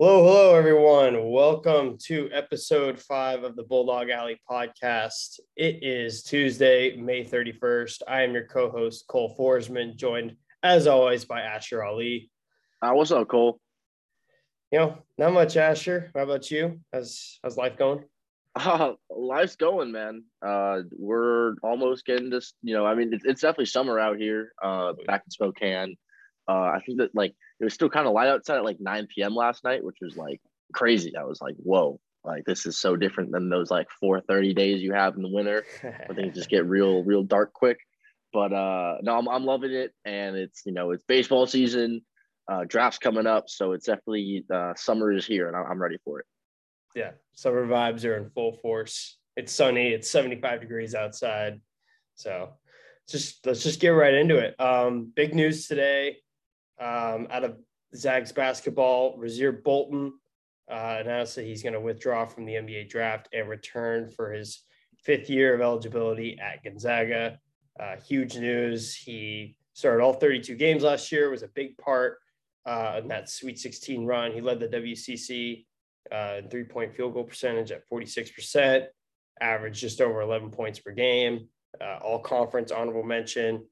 Hello, 0.00 0.22
hello, 0.22 0.54
everyone. 0.54 1.28
Welcome 1.32 1.98
to 2.04 2.30
episode 2.32 3.00
five 3.00 3.42
of 3.42 3.56
the 3.56 3.64
Bulldog 3.64 4.10
Alley 4.10 4.40
podcast. 4.48 5.40
It 5.56 5.82
is 5.82 6.22
Tuesday, 6.22 6.94
May 6.96 7.24
31st. 7.24 8.02
I 8.06 8.22
am 8.22 8.32
your 8.32 8.46
co 8.46 8.70
host, 8.70 9.08
Cole 9.08 9.34
Forsman, 9.36 9.96
joined 9.96 10.36
as 10.62 10.86
always 10.86 11.24
by 11.24 11.40
Asher 11.40 11.82
Ali. 11.82 12.30
Uh, 12.80 12.92
what's 12.92 13.10
up, 13.10 13.26
Cole? 13.26 13.58
You 14.70 14.78
know, 14.78 14.98
not 15.18 15.32
much, 15.32 15.56
Asher. 15.56 16.12
How 16.14 16.22
about 16.22 16.48
you? 16.48 16.78
How's, 16.92 17.40
how's 17.42 17.56
life 17.56 17.76
going? 17.76 18.04
Uh, 18.54 18.92
life's 19.10 19.56
going, 19.56 19.90
man. 19.90 20.22
Uh, 20.40 20.82
we're 20.96 21.56
almost 21.64 22.06
getting 22.06 22.30
this, 22.30 22.54
you 22.62 22.72
know, 22.72 22.86
I 22.86 22.94
mean, 22.94 23.12
it's, 23.12 23.24
it's 23.24 23.40
definitely 23.40 23.66
summer 23.66 23.98
out 23.98 24.16
here, 24.16 24.52
uh, 24.62 24.92
back 25.08 25.24
in 25.26 25.30
Spokane. 25.32 25.96
Uh, 26.48 26.72
I 26.74 26.80
think 26.84 26.98
that 26.98 27.14
like 27.14 27.34
it 27.60 27.64
was 27.64 27.74
still 27.74 27.90
kind 27.90 28.06
of 28.06 28.14
light 28.14 28.28
outside 28.28 28.56
at 28.56 28.64
like 28.64 28.80
9 28.80 29.08
p.m. 29.14 29.34
last 29.34 29.64
night, 29.64 29.84
which 29.84 29.98
was 30.00 30.16
like 30.16 30.40
crazy. 30.72 31.16
I 31.16 31.24
was 31.24 31.40
like, 31.42 31.56
whoa, 31.56 32.00
like 32.24 32.44
this 32.44 32.66
is 32.66 32.78
so 32.78 32.96
different 32.96 33.32
than 33.32 33.50
those 33.50 33.70
like 33.70 33.88
4:30 34.02 34.54
days 34.54 34.82
you 34.82 34.92
have 34.92 35.16
in 35.16 35.22
the 35.22 35.28
winter. 35.28 35.64
I 35.84 36.14
think 36.14 36.34
just 36.34 36.48
get 36.48 36.66
real, 36.66 37.04
real 37.04 37.22
dark 37.22 37.52
quick. 37.52 37.78
But 38.32 38.52
uh, 38.52 38.96
no, 39.02 39.18
I'm, 39.18 39.28
I'm 39.28 39.44
loving 39.44 39.72
it, 39.72 39.92
and 40.04 40.36
it's 40.36 40.62
you 40.64 40.72
know 40.72 40.90
it's 40.90 41.02
baseball 41.04 41.46
season, 41.46 42.02
uh, 42.50 42.64
drafts 42.64 42.98
coming 42.98 43.26
up, 43.26 43.48
so 43.48 43.72
it's 43.72 43.86
definitely 43.86 44.44
uh, 44.52 44.74
summer 44.74 45.12
is 45.12 45.26
here, 45.26 45.48
and 45.48 45.56
I'm 45.56 45.80
ready 45.80 45.96
for 46.04 46.20
it. 46.20 46.26
Yeah, 46.94 47.12
summer 47.34 47.66
vibes 47.66 48.04
are 48.04 48.16
in 48.16 48.30
full 48.30 48.58
force. 48.60 49.18
It's 49.36 49.52
sunny. 49.52 49.88
It's 49.88 50.10
75 50.10 50.60
degrees 50.60 50.94
outside, 50.94 51.60
so 52.16 52.50
just 53.08 53.46
let's 53.46 53.62
just 53.62 53.80
get 53.80 53.90
right 53.90 54.14
into 54.14 54.36
it. 54.36 54.60
Um, 54.60 55.10
big 55.14 55.34
news 55.34 55.66
today 55.66 56.18
um, 56.80 57.26
out 57.30 57.44
of 57.44 57.56
Zags 57.94 58.32
basketball. 58.32 59.18
Rasir 59.18 59.62
Bolton 59.62 60.12
uh, 60.70 60.98
announced 61.00 61.36
that 61.36 61.44
he's 61.44 61.62
going 61.62 61.72
to 61.72 61.80
withdraw 61.80 62.26
from 62.26 62.44
the 62.44 62.54
NBA 62.54 62.88
draft 62.88 63.28
and 63.32 63.48
return 63.48 64.10
for 64.10 64.32
his 64.32 64.62
fifth 65.02 65.30
year 65.30 65.54
of 65.54 65.60
eligibility 65.60 66.38
at 66.38 66.62
Gonzaga. 66.62 67.38
Uh, 67.78 67.96
huge 68.06 68.36
news. 68.36 68.94
He 68.94 69.56
started 69.72 70.02
all 70.02 70.12
32 70.12 70.56
games 70.56 70.82
last 70.82 71.10
year, 71.12 71.30
was 71.30 71.42
a 71.42 71.48
big 71.48 71.78
part 71.78 72.18
uh, 72.66 73.00
in 73.02 73.08
that 73.08 73.30
Sweet 73.30 73.58
16 73.58 74.04
run. 74.04 74.32
He 74.32 74.40
led 74.40 74.60
the 74.60 74.68
WCC 74.68 75.64
uh, 76.10 76.40
three 76.50 76.64
point 76.64 76.94
field 76.94 77.14
goal 77.14 77.24
percentage 77.24 77.70
at 77.70 77.88
46%, 77.88 78.86
averaged 79.40 79.80
just 79.80 80.00
over 80.00 80.20
11 80.20 80.50
points 80.50 80.78
per 80.78 80.90
game, 80.90 81.48
uh, 81.80 81.98
all 82.02 82.18
conference 82.18 82.72
honorable 82.72 83.04
mention 83.04 83.64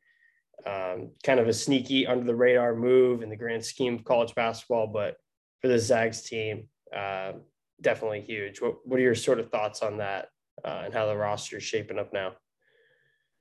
um, 0.64 1.10
kind 1.22 1.38
of 1.38 1.48
a 1.48 1.52
sneaky 1.52 2.06
under 2.06 2.24
the 2.24 2.34
radar 2.34 2.74
move 2.74 3.22
in 3.22 3.28
the 3.28 3.36
grand 3.36 3.64
scheme 3.64 3.94
of 3.96 4.04
college 4.04 4.34
basketball, 4.34 4.86
but 4.86 5.16
for 5.60 5.68
the 5.68 5.78
Zags 5.78 6.22
team, 6.22 6.68
uh, 6.94 7.32
definitely 7.80 8.22
huge. 8.22 8.60
What, 8.60 8.76
what 8.84 8.98
are 8.98 9.02
your 9.02 9.14
sort 9.14 9.40
of 9.40 9.50
thoughts 9.50 9.82
on 9.82 9.98
that 9.98 10.28
uh, 10.64 10.82
and 10.84 10.94
how 10.94 11.06
the 11.06 11.16
roster 11.16 11.58
is 11.58 11.62
shaping 11.62 11.98
up 11.98 12.12
now? 12.12 12.32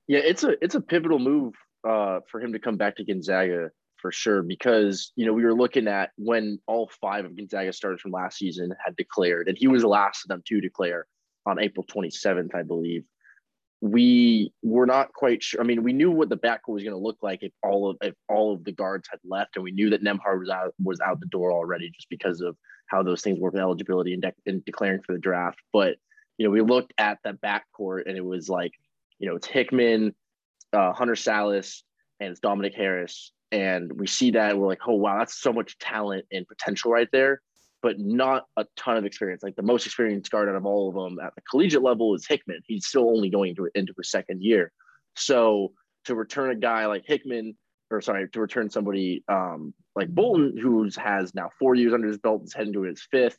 Yeah, 0.07 0.19
it's 0.19 0.43
a 0.43 0.63
it's 0.63 0.75
a 0.75 0.81
pivotal 0.81 1.17
move 1.17 1.55
uh, 1.87 2.19
for 2.29 2.39
him 2.39 2.53
to 2.53 2.59
come 2.59 2.77
back 2.77 2.97
to 2.97 3.03
Gonzaga 3.03 3.71
for 3.97 4.11
sure 4.11 4.43
because 4.43 5.11
you 5.15 5.25
know 5.25 5.33
we 5.33 5.43
were 5.43 5.55
looking 5.55 5.87
at 5.87 6.11
when 6.17 6.59
all 6.67 6.91
five 7.01 7.25
of 7.25 7.35
Gonzaga 7.35 7.73
starters 7.73 8.01
from 8.01 8.11
last 8.11 8.37
season 8.37 8.71
had 8.83 8.95
declared, 8.95 9.47
and 9.47 9.57
he 9.57 9.67
was 9.67 9.81
the 9.81 9.87
last 9.87 10.23
of 10.23 10.27
them 10.27 10.43
to 10.47 10.61
declare 10.61 11.07
on 11.47 11.59
April 11.59 11.85
27th, 11.85 12.53
I 12.55 12.63
believe 12.63 13.03
we 13.85 14.51
were 14.63 14.87
not 14.87 15.13
quite 15.13 15.43
sure. 15.43 15.61
I 15.61 15.63
mean, 15.63 15.83
we 15.83 15.93
knew 15.93 16.09
what 16.09 16.29
the 16.29 16.37
backcourt 16.37 16.73
was 16.73 16.83
going 16.83 16.95
to 16.95 17.01
look 17.01 17.17
like 17.21 17.43
if 17.43 17.51
all 17.63 17.91
of 17.91 17.97
if 18.01 18.15
all 18.27 18.51
of 18.51 18.63
the 18.63 18.71
guards 18.71 19.07
had 19.11 19.19
left, 19.23 19.55
and 19.55 19.63
we 19.63 19.71
knew 19.71 19.91
that 19.91 20.03
Nembhard 20.03 20.39
was 20.39 20.49
out 20.49 20.73
was 20.83 20.99
out 21.01 21.19
the 21.19 21.27
door 21.27 21.51
already 21.51 21.91
just 21.91 22.09
because 22.09 22.41
of 22.41 22.57
how 22.87 23.03
those 23.03 23.21
things 23.21 23.39
work 23.39 23.53
with 23.53 23.61
eligibility 23.61 24.13
and, 24.13 24.23
de- 24.23 24.33
and 24.47 24.65
declaring 24.65 25.01
for 25.05 25.13
the 25.13 25.19
draft. 25.19 25.59
But 25.71 25.97
you 26.37 26.45
know, 26.45 26.51
we 26.51 26.61
looked 26.61 26.93
at 26.97 27.19
the 27.23 27.33
backcourt, 27.33 28.07
and 28.07 28.17
it 28.17 28.25
was 28.25 28.49
like, 28.49 28.71
you 29.19 29.29
know, 29.29 29.35
it's 29.35 29.47
Hickman, 29.47 30.15
uh, 30.73 30.91
Hunter 30.91 31.13
Sallis, 31.13 31.83
and 32.19 32.31
it's 32.31 32.39
Dominic 32.39 32.73
Harris, 32.73 33.33
and 33.51 33.93
we 33.93 34.07
see 34.07 34.31
that 34.31 34.51
and 34.51 34.59
we're 34.59 34.67
like, 34.67 34.87
oh 34.87 34.95
wow, 34.95 35.19
that's 35.19 35.39
so 35.39 35.53
much 35.53 35.77
talent 35.77 36.25
and 36.31 36.47
potential 36.47 36.91
right 36.91 37.09
there 37.11 37.39
but 37.85 37.99
not 37.99 38.45
a 38.57 38.65
ton 38.75 38.97
of 38.97 39.05
experience. 39.05 39.43
Like 39.43 39.55
the 39.55 39.61
most 39.61 39.85
experienced 39.85 40.31
guard 40.31 40.49
out 40.49 40.55
of 40.55 40.65
all 40.65 40.89
of 40.89 40.95
them 40.95 41.23
at 41.23 41.35
the 41.35 41.41
collegiate 41.41 41.83
level 41.83 42.15
is 42.15 42.25
Hickman. 42.25 42.61
He's 42.65 42.87
still 42.87 43.11
only 43.11 43.29
going 43.29 43.53
to, 43.57 43.69
into 43.75 43.93
his 43.95 44.09
second 44.09 44.41
year. 44.41 44.71
So 45.15 45.73
to 46.05 46.15
return 46.15 46.49
a 46.49 46.55
guy 46.55 46.87
like 46.87 47.03
Hickman, 47.05 47.55
or 47.91 48.01
sorry, 48.01 48.27
to 48.27 48.41
return 48.41 48.71
somebody 48.71 49.23
um, 49.27 49.71
like 49.95 50.09
Bolton, 50.09 50.57
who 50.57 50.89
has 50.97 51.35
now 51.35 51.51
four 51.59 51.75
years 51.75 51.93
under 51.93 52.07
his 52.07 52.17
belt, 52.17 52.41
is 52.43 52.55
heading 52.55 52.73
to 52.73 52.81
his 52.81 53.03
fifth, 53.11 53.37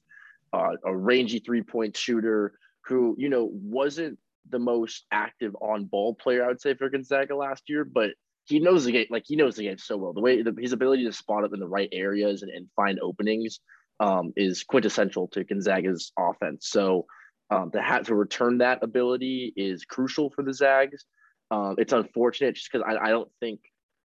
uh, 0.53 0.75
a 0.84 0.97
rangy 0.97 1.41
three 1.41 1.63
point 1.63 1.97
shooter 1.97 2.57
who, 2.84 3.17
you 3.19 3.28
know, 3.28 3.51
wasn't 3.53 4.17
the 4.49 4.61
most 4.61 5.07
active 5.11 5.57
on 5.61 5.87
ball 5.87 6.15
player, 6.15 6.45
I 6.45 6.47
would 6.47 6.61
say, 6.61 6.75
for 6.75 6.89
Gonzaga 6.89 7.34
last 7.34 7.65
year, 7.69 7.84
but 7.84 8.11
he 8.45 8.61
knows 8.61 8.84
the 8.84 8.93
game, 8.93 9.07
like 9.11 9.25
he 9.27 9.34
knows 9.34 9.57
the 9.57 9.65
game 9.65 9.78
so 9.78 9.97
well. 9.97 10.13
The 10.13 10.21
way 10.21 10.41
the, 10.41 10.55
his 10.57 10.71
ability 10.71 11.05
to 11.07 11.13
spot 11.13 11.43
up 11.43 11.53
in 11.53 11.59
the 11.59 11.67
right 11.67 11.89
areas 11.91 12.43
and, 12.43 12.53
and 12.53 12.69
find 12.77 13.01
openings 13.01 13.59
um, 14.01 14.33
is 14.37 14.65
quintessential 14.65 15.29
to 15.29 15.45
Gonzaga's 15.45 16.12
offense. 16.19 16.69
So 16.69 17.07
um, 17.51 17.71
to 17.73 17.81
have 17.81 18.07
to 18.07 18.15
return 18.15 18.59
that 18.59 18.83
ability 18.83 19.53
is 19.57 19.84
crucial 19.84 20.31
for 20.31 20.43
the 20.43 20.53
Zags. 20.53 21.05
Um, 21.51 21.77
it's 21.79 21.93
unfortunate 21.93 22.57
just 22.57 22.71
because 22.71 22.84
I, 22.87 23.07
I, 23.07 23.11
don't 23.11 23.31
think 23.39 23.61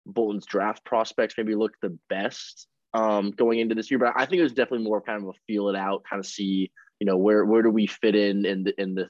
Bolton's 0.06 0.46
draft 0.46 0.86
prospects 0.86 1.34
maybe 1.36 1.56
look 1.56 1.74
the 1.82 1.98
best 2.08 2.68
um, 2.94 3.32
going 3.32 3.60
into 3.60 3.74
this 3.74 3.90
year, 3.90 4.00
but 4.00 4.14
I 4.16 4.28
think 4.28 4.40
it 4.40 4.44
was 4.44 4.54
definitely 4.54 4.86
more 4.86 5.02
kind 5.02 5.24
of 5.24 5.30
a 5.30 5.34
feel 5.48 5.70
it 5.70 5.76
out, 5.76 6.04
kind 6.08 6.20
of 6.20 6.28
see 6.28 6.72
you 7.00 7.08
know 7.08 7.18
where 7.18 7.44
where 7.44 7.64
do 7.64 7.72
we 7.72 7.88
fit 7.88 8.16
in 8.16 8.46
in 8.46 8.64
the 8.64 8.80
in 8.80 8.94
the 8.94 9.10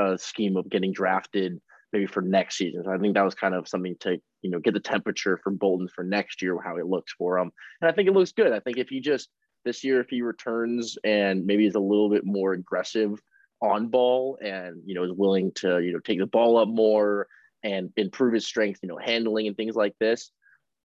uh, 0.00 0.16
scheme 0.16 0.56
of 0.56 0.70
getting 0.70 0.92
drafted 0.92 1.60
maybe 1.92 2.06
for 2.06 2.22
next 2.22 2.56
season. 2.56 2.82
So 2.84 2.90
I 2.90 2.98
think 2.98 3.14
that 3.14 3.24
was 3.24 3.34
kind 3.34 3.54
of 3.54 3.68
something 3.68 3.96
to 4.00 4.18
you 4.40 4.50
know 4.50 4.60
get 4.60 4.72
the 4.72 4.80
temperature 4.80 5.38
from 5.44 5.56
Bolton 5.56 5.88
for 5.94 6.04
next 6.04 6.40
year, 6.40 6.58
how 6.64 6.76
it 6.78 6.86
looks 6.86 7.12
for 7.12 7.38
him, 7.38 7.50
and 7.82 7.90
I 7.90 7.92
think 7.92 8.08
it 8.08 8.14
looks 8.14 8.32
good. 8.32 8.52
I 8.52 8.60
think 8.60 8.78
if 8.78 8.90
you 8.90 9.02
just 9.02 9.28
this 9.68 9.84
year 9.84 10.00
if 10.00 10.08
he 10.08 10.22
returns 10.22 10.96
and 11.04 11.44
maybe 11.46 11.66
is 11.66 11.74
a 11.74 11.80
little 11.80 12.08
bit 12.08 12.24
more 12.24 12.54
aggressive 12.54 13.20
on 13.60 13.88
ball 13.88 14.38
and 14.40 14.82
you 14.86 14.94
know 14.94 15.04
is 15.04 15.12
willing 15.12 15.52
to 15.52 15.80
you 15.80 15.92
know 15.92 16.00
take 16.00 16.18
the 16.18 16.26
ball 16.26 16.56
up 16.56 16.68
more 16.68 17.26
and 17.62 17.92
improve 17.96 18.32
his 18.32 18.46
strength 18.46 18.80
you 18.82 18.88
know 18.88 18.98
handling 18.98 19.46
and 19.46 19.56
things 19.56 19.74
like 19.74 19.94
this 19.98 20.30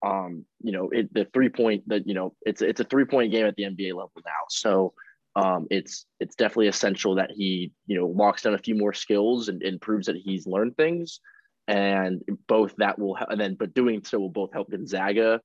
um 0.05 0.45
you 0.61 0.71
know 0.71 0.89
it, 0.89 1.13
the 1.13 1.25
three 1.33 1.49
point 1.49 1.87
that 1.87 2.07
you 2.07 2.13
know 2.13 2.35
it's 2.45 2.61
it's 2.61 2.81
a 2.81 2.83
three 2.83 3.05
point 3.05 3.31
game 3.31 3.45
at 3.45 3.55
the 3.55 3.63
nba 3.63 3.93
level 3.93 4.11
now. 4.25 4.31
So 4.49 4.93
um 5.35 5.65
it's 5.71 6.05
it's 6.19 6.35
definitely 6.35 6.67
essential 6.67 7.15
that 7.15 7.31
he 7.31 7.71
you 7.87 7.97
know 7.97 8.07
locks 8.07 8.41
down 8.41 8.53
a 8.53 8.59
few 8.59 8.75
more 8.75 8.93
skills 8.93 9.49
and, 9.49 9.63
and 9.63 9.81
proves 9.81 10.07
that 10.07 10.17
he's 10.17 10.45
learned 10.45 10.75
things. 10.77 11.19
And 11.67 12.21
both 12.47 12.75
that 12.77 12.99
will 12.99 13.15
and 13.15 13.39
then 13.39 13.55
but 13.55 13.73
doing 13.73 14.03
so 14.03 14.19
will 14.19 14.29
both 14.29 14.51
help 14.51 14.69
gonzaga 14.69 15.41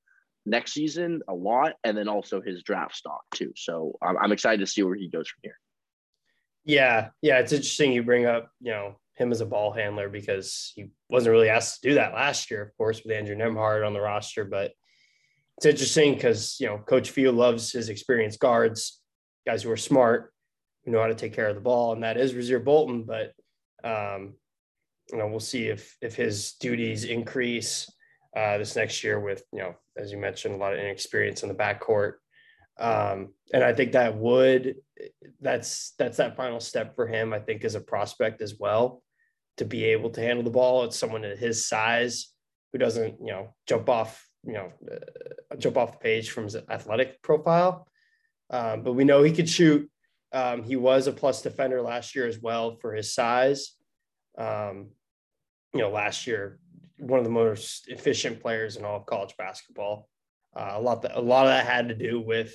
next 0.49 0.73
season 0.73 1.23
a 1.29 1.35
lot, 1.35 1.75
and 1.85 1.97
then 1.97 2.09
also 2.09 2.41
his 2.41 2.63
draft 2.63 2.97
stock 2.97 3.23
too. 3.35 3.53
So 3.57 3.97
I'm, 4.03 4.17
I'm 4.19 4.33
excited 4.33 4.61
to 4.61 4.67
see 4.67 4.83
where 4.83 4.95
he 4.95 5.09
goes 5.09 5.29
from 5.29 5.41
here. 5.43 5.59
Yeah, 6.65 7.11
yeah, 7.23 7.39
it's 7.39 7.53
interesting 7.53 7.93
you 7.93 8.03
bring 8.03 8.27
up 8.27 8.51
you 8.61 8.73
know 8.73 8.97
him 9.15 9.33
as 9.33 9.41
a 9.41 9.47
ball 9.47 9.73
handler 9.73 10.09
because 10.09 10.73
he 10.75 10.91
wasn't 11.09 11.33
really 11.33 11.49
asked 11.49 11.83
to 11.83 11.89
do 11.89 11.95
that 11.95 12.15
last 12.15 12.51
year, 12.51 12.63
of 12.63 12.77
course, 12.77 13.03
with 13.03 13.13
Andrew 13.13 13.37
Nembhard 13.37 13.87
on 13.87 13.93
the 13.93 14.01
roster. 14.01 14.45
But 14.45 14.73
it's 15.57 15.67
interesting 15.67 16.15
because 16.15 16.57
you 16.61 16.67
know 16.67 16.79
Coach 16.79 17.11
Few 17.11 17.33
loves 17.33 17.73
his 17.73 17.89
experienced 17.89 18.41
guards, 18.41 19.01
guys 19.47 19.63
who 19.63 19.71
are 19.71 19.77
smart, 19.77 20.33
who 20.85 20.93
know 20.93 21.01
how 21.01 21.09
to 21.09 21.15
take 21.15 21.35
care 21.35 21.49
of 21.49 21.55
the 21.55 21.61
ball, 21.61 21.93
and 21.93 22.03
that 22.03 22.17
is 22.17 22.35
Rasir 22.35 22.63
Bolton. 22.65 23.05
But 23.05 23.33
um, 23.85 24.35
you 25.11 25.19
know, 25.19 25.29
we'll 25.29 25.41
see 25.41 25.67
if 25.67 25.97
if 26.01 26.15
his 26.15 26.53
duties 26.61 27.05
increase 27.05 27.91
uh, 28.37 28.59
this 28.59 28.77
next 28.77 29.03
year 29.03 29.19
with, 29.19 29.43
you 29.53 29.61
know, 29.61 29.75
as 29.97 30.13
you 30.13 30.19
mentioned, 30.19 30.55
a 30.55 30.59
lot 30.59 30.73
of 30.73 30.79
inexperience 30.79 31.43
in 31.43 31.49
the 31.49 31.55
backcourt. 31.55 32.15
Um, 32.79 33.35
and 33.53 33.65
I 33.65 33.73
think 33.73 33.93
that 33.93 34.17
would, 34.17 34.77
that's, 35.41 35.95
that's 35.99 36.19
that 36.19 36.37
final 36.37 36.61
step 36.61 36.95
for 36.95 37.07
him, 37.07 37.33
I 37.33 37.41
think, 37.41 37.65
as 37.65 37.75
a 37.75 37.81
prospect 37.81 38.41
as 38.41 38.55
well, 38.59 39.03
to 39.57 39.65
be 39.65 39.85
able 39.87 40.11
to 40.11 40.21
handle 40.21 40.45
the 40.45 40.51
ball. 40.51 40.85
It's 40.85 40.99
someone 40.99 41.25
at 41.25 41.39
his 41.39 41.67
size 41.67 42.33
who 42.73 42.79
doesn't, 42.79 43.17
you 43.21 43.33
know, 43.33 43.55
jump 43.67 43.89
off, 43.89 44.25
you 44.45 44.53
know, 44.53 44.73
uh, 44.91 45.57
jump 45.57 45.77
off 45.77 45.93
the 45.93 45.99
page 45.99 46.31
from 46.31 46.45
his 46.45 46.57
athletic 46.57 47.21
profile. 47.23 47.89
Um, 48.51 48.83
but 48.83 48.93
we 48.93 49.05
know 49.05 49.23
he 49.23 49.33
could 49.33 49.49
shoot. 49.49 49.91
Um, 50.33 50.63
he 50.63 50.77
was 50.77 51.07
a 51.07 51.13
plus 51.13 51.43
defender 51.43 51.83
last 51.83 52.15
year 52.15 52.27
as 52.27 52.39
well 52.39 52.77
for 52.77 52.95
his 52.95 53.13
size. 53.13 53.73
Um, 54.37 54.91
you 55.75 55.81
know, 55.81 55.91
last 55.91 56.27
year 56.27 56.59
one 56.99 57.19
of 57.19 57.25
the 57.25 57.31
most 57.31 57.89
efficient 57.89 58.41
players 58.41 58.77
in 58.77 58.85
all 58.85 58.97
of 58.97 59.07
college 59.07 59.35
basketball. 59.37 60.09
Uh, 60.57 60.73
a 60.75 60.81
lot 60.81 61.03
that 61.03 61.17
a 61.17 61.21
lot 61.21 61.47
of 61.47 61.51
that 61.51 61.67
had 61.67 61.89
to 61.89 61.95
do 61.95 62.21
with, 62.21 62.55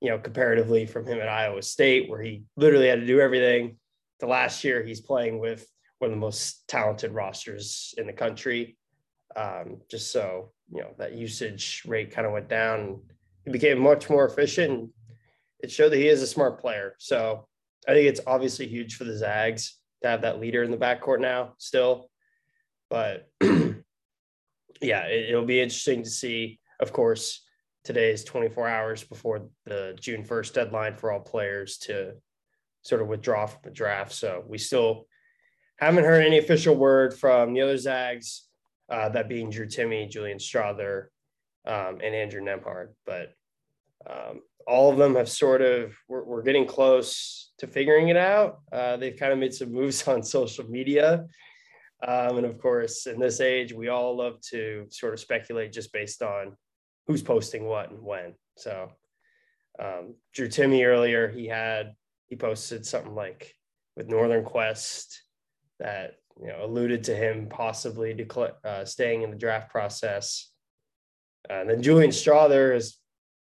you 0.00 0.10
know, 0.10 0.18
comparatively 0.18 0.86
from 0.86 1.06
him 1.06 1.20
at 1.20 1.28
Iowa 1.28 1.62
State, 1.62 2.08
where 2.08 2.22
he 2.22 2.44
literally 2.56 2.88
had 2.88 3.00
to 3.00 3.06
do 3.06 3.20
everything. 3.20 3.78
The 4.20 4.26
last 4.26 4.62
year 4.64 4.84
he's 4.84 5.00
playing 5.00 5.38
with 5.38 5.66
one 5.98 6.10
of 6.10 6.16
the 6.16 6.20
most 6.20 6.66
talented 6.68 7.12
rosters 7.12 7.94
in 7.96 8.06
the 8.06 8.12
country. 8.12 8.76
Um, 9.36 9.80
just 9.90 10.12
so 10.12 10.52
you 10.72 10.82
know 10.82 10.94
that 10.98 11.14
usage 11.14 11.82
rate 11.86 12.10
kind 12.10 12.26
of 12.26 12.32
went 12.32 12.48
down. 12.48 13.00
He 13.44 13.50
became 13.50 13.78
much 13.78 14.10
more 14.10 14.26
efficient. 14.26 14.90
it 15.62 15.70
showed 15.70 15.90
that 15.90 15.98
he 15.98 16.08
is 16.08 16.22
a 16.22 16.26
smart 16.26 16.60
player. 16.60 16.94
So 16.98 17.46
I 17.88 17.92
think 17.94 18.08
it's 18.08 18.20
obviously 18.26 18.66
huge 18.66 18.96
for 18.96 19.04
the 19.04 19.16
Zags 19.16 19.78
to 20.02 20.08
have 20.08 20.22
that 20.22 20.40
leader 20.40 20.62
in 20.62 20.70
the 20.70 20.76
backcourt 20.76 21.20
now 21.20 21.54
still. 21.58 22.09
But 22.90 23.28
yeah, 23.40 25.06
it, 25.06 25.34
will 25.34 25.46
be 25.46 25.60
interesting 25.60 26.02
to 26.02 26.10
see. 26.10 26.58
Of 26.80 26.92
course, 26.92 27.42
today 27.84 28.10
is 28.10 28.24
24 28.24 28.68
hours 28.68 29.04
before 29.04 29.48
the 29.64 29.96
June 29.98 30.24
1st 30.24 30.52
deadline 30.52 30.96
for 30.96 31.12
all 31.12 31.20
players 31.20 31.78
to 31.78 32.14
sort 32.82 33.00
of 33.00 33.08
withdraw 33.08 33.46
from 33.46 33.60
the 33.62 33.70
draft. 33.70 34.12
So 34.12 34.44
we 34.46 34.58
still 34.58 35.06
haven't 35.78 36.04
heard 36.04 36.24
any 36.24 36.38
official 36.38 36.74
word 36.74 37.14
from 37.14 37.54
the 37.54 37.62
other 37.62 37.78
Zags, 37.78 38.48
uh, 38.90 39.08
that 39.10 39.28
being 39.28 39.50
Drew 39.50 39.66
Timmy, 39.66 40.06
Julian 40.06 40.38
Strawther, 40.38 41.06
um, 41.66 41.98
and 42.02 42.14
Andrew 42.14 42.42
Nembhard. 42.42 42.88
But 43.06 43.32
um, 44.08 44.40
all 44.66 44.90
of 44.90 44.98
them 44.98 45.14
have 45.14 45.28
sort 45.28 45.62
of, 45.62 45.94
we're, 46.08 46.24
we're 46.24 46.42
getting 46.42 46.66
close 46.66 47.52
to 47.58 47.66
figuring 47.66 48.08
it 48.08 48.16
out. 48.16 48.60
Uh, 48.72 48.96
they've 48.96 49.16
kind 49.16 49.32
of 49.32 49.38
made 49.38 49.54
some 49.54 49.72
moves 49.72 50.06
on 50.08 50.22
social 50.22 50.68
media. 50.68 51.26
Um, 52.06 52.38
and 52.38 52.46
of 52.46 52.58
course, 52.58 53.06
in 53.06 53.18
this 53.18 53.40
age, 53.40 53.72
we 53.72 53.88
all 53.88 54.16
love 54.16 54.40
to 54.50 54.86
sort 54.90 55.12
of 55.12 55.20
speculate 55.20 55.72
just 55.72 55.92
based 55.92 56.22
on 56.22 56.56
who's 57.06 57.22
posting 57.22 57.64
what 57.64 57.90
and 57.90 58.02
when. 58.02 58.34
So, 58.56 58.90
um, 59.78 60.14
Drew 60.32 60.48
Timmy 60.48 60.84
earlier, 60.84 61.28
he 61.28 61.46
had 61.46 61.92
he 62.26 62.36
posted 62.36 62.86
something 62.86 63.14
like 63.14 63.54
with 63.96 64.08
Northern 64.08 64.44
Quest 64.44 65.22
that 65.78 66.14
you 66.40 66.48
know 66.48 66.64
alluded 66.64 67.04
to 67.04 67.14
him 67.14 67.48
possibly 67.48 68.14
decla- 68.14 68.64
uh, 68.64 68.84
staying 68.84 69.22
in 69.22 69.30
the 69.30 69.36
draft 69.36 69.70
process. 69.70 70.50
Uh, 71.48 71.60
and 71.60 71.70
then 71.70 71.82
Julian 71.82 72.10
Strawther 72.10 72.72
has 72.72 72.96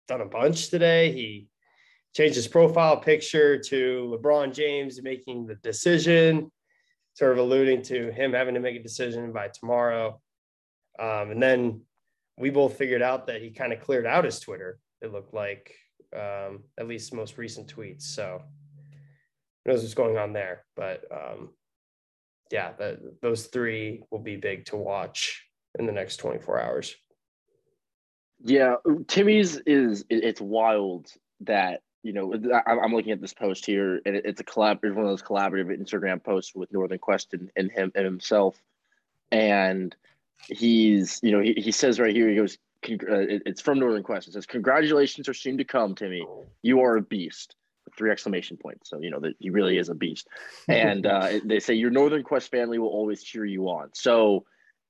done 0.08 0.20
a 0.20 0.26
bunch 0.26 0.69
today. 0.69 1.12
He 1.12 1.49
changed 2.14 2.37
his 2.37 2.49
profile 2.49 2.99
picture 2.99 3.58
to 3.58 4.19
LeBron 4.19 4.55
James 4.55 5.02
making 5.02 5.46
the 5.46 5.56
decision, 5.56 6.50
sort 7.14 7.32
of 7.32 7.38
alluding 7.38 7.82
to 7.82 8.11
him 8.12 8.32
having 8.32 8.55
to 8.55 8.61
make 8.61 8.76
a 8.76 8.82
decision 8.82 9.32
by 9.32 9.49
tomorrow. 9.49 10.20
Um, 10.99 11.31
and 11.31 11.43
then 11.43 11.82
we 12.37 12.50
both 12.50 12.76
figured 12.76 13.02
out 13.02 13.26
that 13.28 13.40
he 13.40 13.50
kind 13.50 13.72
of 13.72 13.81
cleared 13.81 14.06
out 14.06 14.25
his 14.25 14.40
Twitter. 14.40 14.78
It 15.00 15.12
looked 15.12 15.32
like, 15.32 15.75
um, 16.14 16.64
at 16.78 16.88
least 16.88 17.14
most 17.14 17.38
recent 17.38 17.75
tweets. 17.75 18.02
So 18.02 18.43
knows 19.64 19.82
what's 19.82 19.94
going 19.94 20.19
on 20.19 20.32
there. 20.32 20.64
But 20.76 21.05
um, 21.11 21.50
yeah, 22.50 22.72
the, 22.72 23.14
those 23.22 23.46
three 23.46 24.02
will 24.10 24.19
be 24.19 24.37
big 24.37 24.67
to 24.67 24.76
watch 24.76 25.46
in 25.78 25.87
the 25.87 25.93
next 25.93 26.17
24 26.19 26.60
hours. 26.60 26.94
Yeah, 28.43 28.76
Timmy's 29.06 29.56
is 29.58 30.05
it's 30.10 30.40
wild 30.40 31.08
that 31.40 31.81
you 32.04 32.12
know 32.12 32.32
I'm 32.66 32.94
looking 32.94 33.12
at 33.12 33.20
this 33.20 33.32
post 33.32 33.66
here, 33.66 34.00
and 34.06 34.14
it's 34.14 34.40
a 34.40 34.44
collab. 34.44 34.80
It's 34.82 34.94
one 34.94 35.04
of 35.04 35.10
those 35.10 35.22
collaborative 35.22 35.76
Instagram 35.76 36.22
posts 36.22 36.54
with 36.54 36.72
Northern 36.72 36.98
Quest 36.98 37.32
and, 37.34 37.50
and 37.56 37.72
him 37.72 37.90
and 37.94 38.04
himself, 38.04 38.56
and 39.32 39.94
he's 40.46 41.18
you 41.22 41.32
know 41.32 41.40
he, 41.40 41.54
he 41.54 41.72
says 41.72 41.98
right 41.98 42.14
here 42.14 42.28
he 42.28 42.36
goes 42.36 42.58
uh, 42.84 43.40
it's 43.46 43.62
from 43.62 43.78
Northern 43.78 44.02
Quest. 44.02 44.28
It 44.28 44.34
says 44.34 44.46
congratulations 44.46 45.28
are 45.28 45.34
soon 45.34 45.58
to 45.58 45.64
come, 45.64 45.94
Timmy. 45.94 46.24
You 46.62 46.80
are 46.82 46.96
a 46.96 47.02
beast 47.02 47.56
three 47.96 48.10
exclamation 48.10 48.56
points. 48.56 48.90
So 48.90 49.00
you 49.00 49.10
know 49.10 49.20
that 49.20 49.34
he 49.38 49.50
really 49.50 49.78
is 49.78 49.88
a 49.88 49.94
beast. 49.94 50.28
And 50.68 51.06
uh, 51.06 51.40
they 51.44 51.60
say 51.60 51.74
your 51.74 51.90
Northern 51.90 52.22
Quest 52.22 52.50
family 52.50 52.78
will 52.78 52.88
always 52.88 53.22
cheer 53.22 53.44
you 53.44 53.68
on. 53.68 53.90
So 53.94 54.44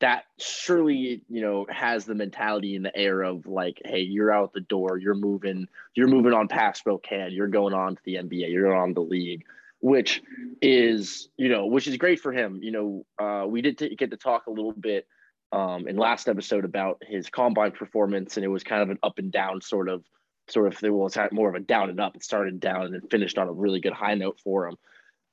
that 0.05 0.25
surely 0.39 1.23
you 1.31 1.41
know 1.41 1.65
has 1.71 2.05
the 2.05 2.15
mentality 2.15 2.77
in 2.77 2.83
the 2.83 2.95
air 2.95 3.23
of 3.23 3.47
like, 3.47 3.81
hey, 3.87 4.01
you're 4.01 4.31
out 4.31 4.53
the 4.53 4.61
door, 4.61 4.99
you're 4.99 5.15
moving, 5.15 5.67
you're 5.95 6.09
moving 6.09 6.35
on 6.35 6.47
past 6.47 6.81
Spokane, 6.81 7.33
you're 7.33 7.49
going 7.49 7.73
on 7.73 7.97
to 7.97 8.03
the 8.05 8.17
NBA, 8.17 8.53
you're 8.53 8.75
on 8.75 8.93
the 8.93 9.01
league. 9.01 9.45
Which 9.81 10.23
is, 10.63 11.29
you 11.37 11.49
know, 11.49 11.67
which 11.67 11.87
is 11.87 11.97
great 11.97 12.21
for 12.21 12.33
him. 12.33 12.61
You 12.63 12.71
know, 12.71 13.07
uh, 13.19 13.47
we 13.47 13.63
did 13.63 13.79
t- 13.79 13.95
get 13.97 14.11
to 14.11 14.17
talk 14.19 14.47
a 14.47 14.51
little 14.51 14.73
bit 14.73 15.07
um, 15.53 15.89
in 15.89 15.97
last 15.97 16.29
episode 16.29 16.67
about 16.67 17.03
his 17.07 17.31
combine 17.31 17.73
performance, 17.73 18.37
and 18.37 18.45
it 18.45 18.49
was 18.49 18.63
kind 18.63 18.83
of 18.83 18.91
an 18.91 18.99
up 19.03 19.19
and 19.19 19.33
down 19.33 19.63
sort 19.63 19.89
of 19.89 20.05
sort 20.49 20.67
of 20.67 20.79
well, 20.83 21.07
it's 21.07 21.19
more 21.33 21.49
of 21.49 21.55
a 21.55 21.61
down 21.61 21.89
and 21.89 22.01
up. 22.01 22.15
It 22.15 22.25
started 22.25 22.61
down 22.61 22.95
and 22.95 23.11
finished 23.11 23.39
on 23.39 23.49
a 23.49 23.53
really 23.53 23.81
good 23.81 23.95
high 23.95 24.15
note 24.15 24.39
for 24.45 24.69
him. 24.69 24.77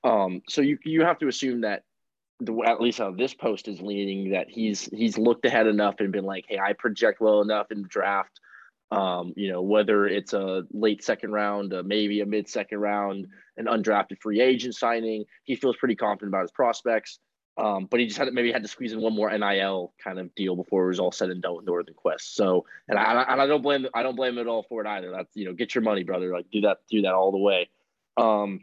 Um, 0.06 0.42
so 0.48 0.62
you 0.62 0.78
you 0.86 1.04
have 1.04 1.20
to 1.20 1.28
assume 1.28 1.62
that 1.62 1.84
at 2.66 2.82
least 2.82 2.98
how 2.98 3.12
this 3.12 3.34
post 3.34 3.68
is 3.68 3.82
leaning 3.82 4.32
that 4.32 4.50
he's 4.50 4.86
he's 4.86 5.18
looked 5.18 5.46
ahead 5.46 5.68
enough 5.68 5.96
and 6.00 6.12
been 6.12 6.26
like, 6.26 6.46
hey, 6.48 6.60
I 6.60 6.74
project 6.74 7.22
well 7.22 7.42
enough 7.42 7.72
in 7.72 7.82
the 7.82 7.88
draft. 7.88 8.40
Um, 8.92 9.34
you 9.38 9.50
know, 9.50 9.62
whether 9.62 10.06
it's 10.06 10.34
a 10.34 10.64
late 10.72 11.04
second 11.04 11.32
round, 11.32 11.74
uh, 11.74 11.82
maybe 11.86 12.20
a 12.22 12.26
mid 12.26 12.50
second 12.50 12.80
round, 12.80 13.28
an 13.58 13.66
undrafted 13.66 14.20
free 14.20 14.42
agent 14.42 14.76
signing, 14.76 15.24
he 15.44 15.56
feels 15.56 15.78
pretty 15.78 15.96
confident 15.96 16.30
about 16.30 16.42
his 16.42 16.52
prospects. 16.52 17.20
Um, 17.58 17.88
but 17.90 18.00
he 18.00 18.08
just 18.08 18.18
had 18.18 18.32
maybe 18.34 18.52
had 18.52 18.64
to 18.64 18.68
squeeze 18.68 18.94
in 18.94 19.02
one 19.02 19.14
more 19.14 19.30
NIL 19.30 19.94
kind 20.02 20.20
of 20.20 20.34
deal 20.36 20.56
before 20.56 20.86
it 20.86 20.88
was 20.88 21.00
all 21.00 21.12
said 21.12 21.30
and 21.30 21.42
done 21.42 21.58
with 21.58 21.66
Northern 21.66 21.94
Quest. 21.94 22.36
So, 22.36 22.66
and 22.88 22.98
I, 22.98 23.24
and 23.24 23.42
I 23.42 23.46
don't 23.46 23.62
blame 23.62 23.88
I 23.94 24.04
don't 24.04 24.16
blame 24.16 24.34
him 24.34 24.40
at 24.40 24.48
all 24.48 24.64
for 24.64 24.82
it 24.82 24.88
either. 24.88 25.12
That's 25.12 25.36
you 25.36 25.46
know 25.46 25.54
get 25.54 25.76
your 25.76 25.84
money, 25.84 26.04
brother. 26.04 26.32
Like 26.32 26.50
do 26.50 26.62
that 26.62 26.80
do 26.90 27.02
that 27.04 27.14
all 27.14 27.32
the 27.32 27.38
way. 27.38 27.70
Um, 28.18 28.62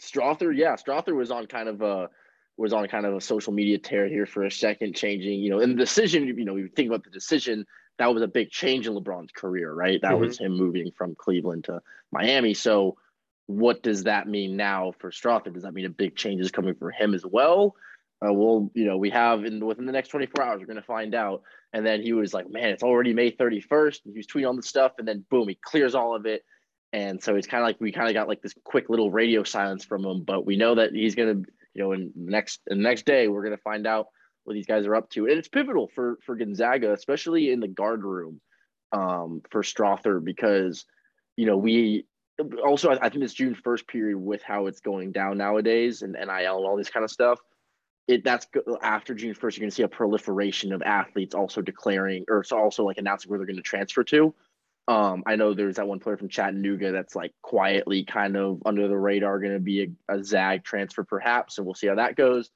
Strawther, 0.00 0.56
yeah, 0.56 0.74
Strawther 0.74 1.14
was 1.14 1.30
on 1.30 1.46
kind 1.46 1.68
of 1.68 1.82
a 1.82 2.08
was 2.56 2.72
on 2.72 2.86
kind 2.88 3.06
of 3.06 3.14
a 3.14 3.20
social 3.20 3.52
media 3.52 3.78
tear 3.78 4.06
here 4.06 4.26
for 4.26 4.44
a 4.44 4.50
second, 4.50 4.94
changing 4.94 5.40
you 5.40 5.50
know, 5.50 5.60
in 5.60 5.70
the 5.70 5.76
decision. 5.76 6.26
You 6.26 6.44
know, 6.44 6.56
you 6.56 6.68
think 6.68 6.88
about 6.88 7.04
the 7.04 7.10
decision. 7.10 7.66
That 7.98 8.12
was 8.12 8.22
a 8.22 8.28
big 8.28 8.50
change 8.50 8.86
in 8.86 8.94
LeBron's 8.94 9.32
career, 9.32 9.72
right? 9.72 10.00
That 10.02 10.12
mm-hmm. 10.12 10.24
was 10.24 10.38
him 10.38 10.56
moving 10.56 10.90
from 10.96 11.14
Cleveland 11.14 11.64
to 11.64 11.80
Miami. 12.10 12.54
So, 12.54 12.96
what 13.46 13.82
does 13.82 14.04
that 14.04 14.26
mean 14.26 14.56
now 14.56 14.92
for 14.98 15.10
Strawther? 15.10 15.52
Does 15.52 15.64
that 15.64 15.74
mean 15.74 15.84
a 15.84 15.90
big 15.90 16.16
change 16.16 16.40
is 16.40 16.50
coming 16.50 16.74
for 16.74 16.90
him 16.90 17.14
as 17.14 17.24
well? 17.24 17.76
Uh, 18.24 18.32
we'll, 18.32 18.70
you 18.74 18.84
know, 18.84 18.96
we 18.96 19.10
have 19.10 19.44
in 19.44 19.64
within 19.64 19.86
the 19.86 19.92
next 19.92 20.08
24 20.08 20.42
hours, 20.44 20.60
we're 20.60 20.66
going 20.66 20.76
to 20.76 20.82
find 20.82 21.14
out. 21.14 21.42
And 21.72 21.84
then 21.84 22.02
he 22.02 22.12
was 22.12 22.32
like, 22.32 22.48
man, 22.48 22.70
it's 22.70 22.82
already 22.82 23.12
May 23.12 23.32
31st. 23.32 24.04
And 24.04 24.14
he 24.14 24.18
was 24.18 24.26
tweeting 24.26 24.46
all 24.46 24.56
the 24.56 24.62
stuff. 24.62 24.92
And 24.98 25.06
then 25.06 25.24
boom, 25.28 25.48
he 25.48 25.58
clears 25.60 25.94
all 25.94 26.14
of 26.14 26.24
it. 26.24 26.44
And 26.92 27.20
so 27.22 27.34
it's 27.34 27.48
kind 27.48 27.62
of 27.62 27.66
like 27.66 27.80
we 27.80 27.90
kind 27.90 28.08
of 28.08 28.14
got 28.14 28.28
like 28.28 28.40
this 28.40 28.54
quick 28.62 28.88
little 28.88 29.10
radio 29.10 29.42
silence 29.42 29.84
from 29.84 30.04
him. 30.04 30.22
But 30.22 30.46
we 30.46 30.56
know 30.56 30.76
that 30.76 30.92
he's 30.92 31.16
going 31.16 31.44
to, 31.44 31.50
you 31.74 31.82
know, 31.82 31.92
in 31.92 32.12
next, 32.16 32.60
in 32.68 32.78
the 32.78 32.82
next 32.82 33.04
day, 33.04 33.28
we're 33.28 33.44
going 33.44 33.56
to 33.56 33.62
find 33.62 33.86
out 33.86 34.08
what 34.44 34.54
these 34.54 34.66
guys 34.66 34.86
are 34.86 34.94
up 34.94 35.10
to. 35.10 35.26
And 35.26 35.38
it's 35.38 35.48
pivotal 35.48 35.88
for, 35.94 36.18
for 36.24 36.36
Gonzaga, 36.36 36.92
especially 36.92 37.50
in 37.50 37.60
the 37.60 37.68
guard 37.68 38.04
room 38.04 38.40
um, 38.92 39.42
for 39.50 39.62
Strawther, 39.62 40.22
because, 40.22 40.84
you 41.36 41.46
know, 41.46 41.56
we, 41.56 42.06
also 42.64 42.90
I 42.90 43.08
think 43.08 43.20
this 43.20 43.34
June 43.34 43.54
1st 43.54 43.86
period 43.86 44.18
with 44.18 44.42
how 44.42 44.66
it's 44.66 44.80
going 44.80 45.12
down 45.12 45.38
nowadays 45.38 46.02
and 46.02 46.12
NIL 46.12 46.28
and 46.28 46.66
all 46.66 46.76
this 46.76 46.90
kind 46.90 47.04
of 47.04 47.10
stuff 47.10 47.38
it 48.06 48.24
that's 48.24 48.46
after 48.82 49.14
June 49.14 49.34
first. 49.34 49.56
You're 49.56 49.62
going 49.62 49.70
to 49.70 49.74
see 49.74 49.82
a 49.82 49.88
proliferation 49.88 50.72
of 50.72 50.82
athletes 50.82 51.34
also 51.34 51.62
declaring, 51.62 52.24
or 52.28 52.44
also 52.52 52.84
like 52.84 52.98
announcing 52.98 53.30
where 53.30 53.38
they're 53.38 53.46
going 53.46 53.56
to 53.56 53.62
transfer 53.62 54.04
to. 54.04 54.34
Um, 54.86 55.22
I 55.26 55.36
know 55.36 55.54
there's 55.54 55.76
that 55.76 55.88
one 55.88 55.98
player 55.98 56.16
from 56.16 56.28
Chattanooga 56.28 56.92
that's 56.92 57.16
like 57.16 57.32
quietly 57.40 58.04
kind 58.04 58.36
of 58.36 58.62
under 58.66 58.86
the 58.86 58.98
radar, 58.98 59.38
going 59.40 59.54
to 59.54 59.58
be 59.58 59.96
a, 60.08 60.16
a 60.16 60.24
Zag 60.24 60.62
transfer 60.62 61.04
perhaps, 61.04 61.56
and 61.56 61.66
we'll 61.66 61.74
see 61.74 61.86
how 61.86 61.94
that 61.94 62.16
goes. 62.16 62.50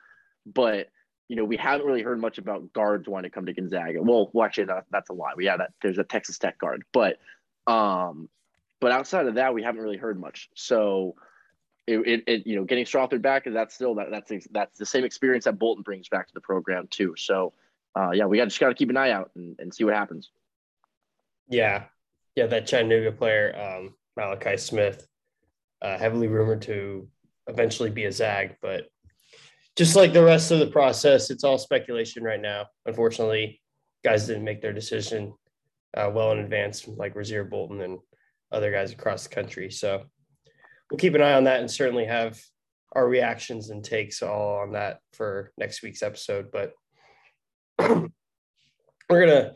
But 0.44 0.88
you 1.28 1.36
know, 1.36 1.44
we 1.44 1.56
haven't 1.56 1.86
really 1.86 2.02
heard 2.02 2.20
much 2.20 2.38
about 2.38 2.72
guards 2.72 3.08
wanting 3.08 3.30
to 3.30 3.34
come 3.34 3.46
to 3.46 3.52
Gonzaga. 3.52 4.02
Well, 4.02 4.30
well 4.32 4.46
actually, 4.46 4.64
that, 4.64 4.86
that's 4.90 5.10
a 5.10 5.12
lie. 5.12 5.32
We 5.36 5.46
have 5.46 5.58
that. 5.58 5.72
There's 5.82 5.98
a 5.98 6.04
Texas 6.04 6.38
Tech 6.38 6.58
guard, 6.58 6.84
but 6.92 7.18
um, 7.66 8.28
but 8.80 8.92
outside 8.92 9.26
of 9.26 9.34
that, 9.34 9.54
we 9.54 9.62
haven't 9.62 9.82
really 9.82 9.96
heard 9.96 10.18
much. 10.18 10.48
So 10.54 11.16
it, 11.86 11.98
it, 12.06 12.24
it, 12.26 12.46
you 12.46 12.56
know 12.56 12.64
getting 12.64 12.84
Strawther 12.84 13.20
back 13.20 13.46
is 13.46 13.54
that's 13.54 13.74
still 13.74 13.94
that 13.96 14.10
that's 14.10 14.46
that's 14.50 14.78
the 14.78 14.86
same 14.86 15.04
experience 15.04 15.44
that 15.44 15.58
Bolton 15.58 15.82
brings 15.82 16.08
back 16.08 16.28
to 16.28 16.34
the 16.34 16.40
program 16.40 16.86
too. 16.88 17.14
So 17.16 17.52
uh, 17.94 18.10
yeah, 18.12 18.26
we 18.26 18.36
got 18.36 18.44
just 18.44 18.60
got 18.60 18.68
to 18.68 18.74
keep 18.74 18.90
an 18.90 18.96
eye 18.96 19.10
out 19.10 19.30
and, 19.34 19.58
and 19.58 19.74
see 19.74 19.84
what 19.84 19.94
happens. 19.94 20.30
Yeah, 21.48 21.84
yeah, 22.38 22.46
that 22.46 22.68
Chattanooga 22.68 23.10
player 23.10 23.52
um, 23.58 23.94
Malachi 24.16 24.56
Smith, 24.56 25.04
uh, 25.82 25.98
heavily 25.98 26.28
rumored 26.28 26.62
to 26.62 27.08
eventually 27.48 27.90
be 27.90 28.04
a 28.04 28.12
Zag, 28.12 28.54
but 28.62 28.86
just 29.76 29.96
like 29.96 30.12
the 30.12 30.22
rest 30.22 30.52
of 30.52 30.60
the 30.60 30.68
process, 30.68 31.30
it's 31.30 31.42
all 31.42 31.58
speculation 31.58 32.22
right 32.22 32.40
now. 32.40 32.66
Unfortunately, 32.86 33.60
guys 34.04 34.28
didn't 34.28 34.44
make 34.44 34.62
their 34.62 34.72
decision 34.72 35.34
uh, 35.96 36.08
well 36.14 36.30
in 36.30 36.38
advance, 36.38 36.86
like 36.86 37.14
Rasir 37.14 37.50
Bolton 37.50 37.80
and 37.80 37.98
other 38.52 38.70
guys 38.70 38.92
across 38.92 39.24
the 39.24 39.34
country. 39.34 39.68
So 39.68 40.04
we'll 40.90 40.98
keep 40.98 41.14
an 41.14 41.22
eye 41.22 41.32
on 41.32 41.44
that 41.44 41.58
and 41.58 41.68
certainly 41.68 42.04
have 42.04 42.40
our 42.92 43.08
reactions 43.08 43.70
and 43.70 43.82
takes 43.82 44.22
all 44.22 44.60
on 44.60 44.72
that 44.74 45.00
for 45.12 45.50
next 45.58 45.82
week's 45.82 46.04
episode. 46.04 46.52
But 46.52 46.72
we're 47.80 49.26
gonna 49.26 49.54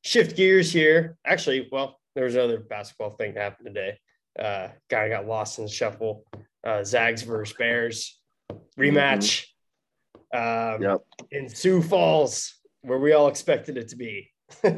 shift 0.00 0.34
gears 0.34 0.72
here. 0.72 1.18
Actually, 1.26 1.68
well, 1.70 1.98
there 2.14 2.24
was 2.24 2.34
another 2.34 2.58
basketball 2.58 3.10
thing 3.10 3.34
that 3.34 3.40
happened 3.40 3.74
today. 3.74 3.98
Uh, 4.38 4.68
guy 4.90 5.08
got 5.08 5.26
lost 5.26 5.58
in 5.58 5.64
the 5.64 5.70
shuffle. 5.70 6.24
Uh, 6.64 6.84
Zags 6.84 7.22
versus 7.22 7.56
Bears 7.56 8.18
rematch 8.78 9.46
um, 10.34 10.82
yep. 10.82 11.00
in 11.30 11.48
Sioux 11.48 11.82
Falls, 11.82 12.54
where 12.82 12.98
we 12.98 13.12
all 13.12 13.28
expected 13.28 13.76
it 13.76 13.88
to 13.88 13.96
be. 13.96 14.30
yeah. 14.64 14.70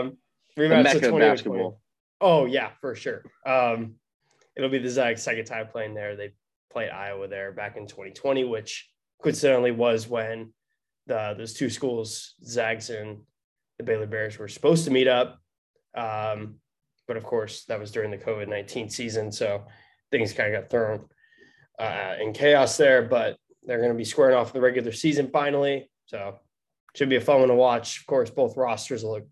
um, 0.00 0.16
rematch 0.58 1.02
of 1.02 1.18
basketball. 1.18 1.80
Oh 2.20 2.46
yeah, 2.46 2.70
for 2.80 2.94
sure. 2.94 3.24
Um, 3.46 3.94
it'll 4.56 4.70
be 4.70 4.78
the 4.78 4.88
Zags' 4.88 5.22
second 5.22 5.44
time 5.44 5.66
playing 5.68 5.94
there. 5.94 6.16
They 6.16 6.32
played 6.72 6.90
Iowa 6.90 7.28
there 7.28 7.52
back 7.52 7.76
in 7.76 7.86
2020, 7.86 8.44
which 8.44 8.88
coincidentally 9.22 9.72
was 9.72 10.08
when 10.08 10.52
the 11.06 11.34
those 11.36 11.54
two 11.54 11.70
schools, 11.70 12.34
Zags 12.44 12.90
and 12.90 13.18
the 13.78 13.84
Baylor 13.84 14.06
Bears, 14.06 14.38
were 14.38 14.48
supposed 14.48 14.84
to 14.84 14.90
meet 14.90 15.08
up. 15.08 15.38
Um, 15.94 16.56
but 17.06 17.16
of 17.16 17.24
course, 17.24 17.64
that 17.66 17.78
was 17.78 17.90
during 17.90 18.10
the 18.10 18.18
COVID 18.18 18.48
19 18.48 18.88
season. 18.88 19.32
So 19.32 19.64
things 20.10 20.32
kind 20.32 20.54
of 20.54 20.62
got 20.62 20.70
thrown 20.70 21.06
uh, 21.78 22.14
in 22.20 22.32
chaos 22.32 22.76
there. 22.76 23.02
But 23.02 23.36
they're 23.64 23.78
going 23.78 23.90
to 23.90 23.96
be 23.96 24.04
squaring 24.04 24.36
off 24.36 24.52
the 24.52 24.60
regular 24.60 24.92
season 24.92 25.30
finally. 25.30 25.90
So 26.06 26.38
should 26.94 27.08
be 27.08 27.16
a 27.16 27.20
fun 27.20 27.40
one 27.40 27.48
to 27.48 27.54
watch. 27.54 28.00
Of 28.00 28.06
course, 28.06 28.30
both 28.30 28.56
rosters 28.56 29.04
look 29.04 29.26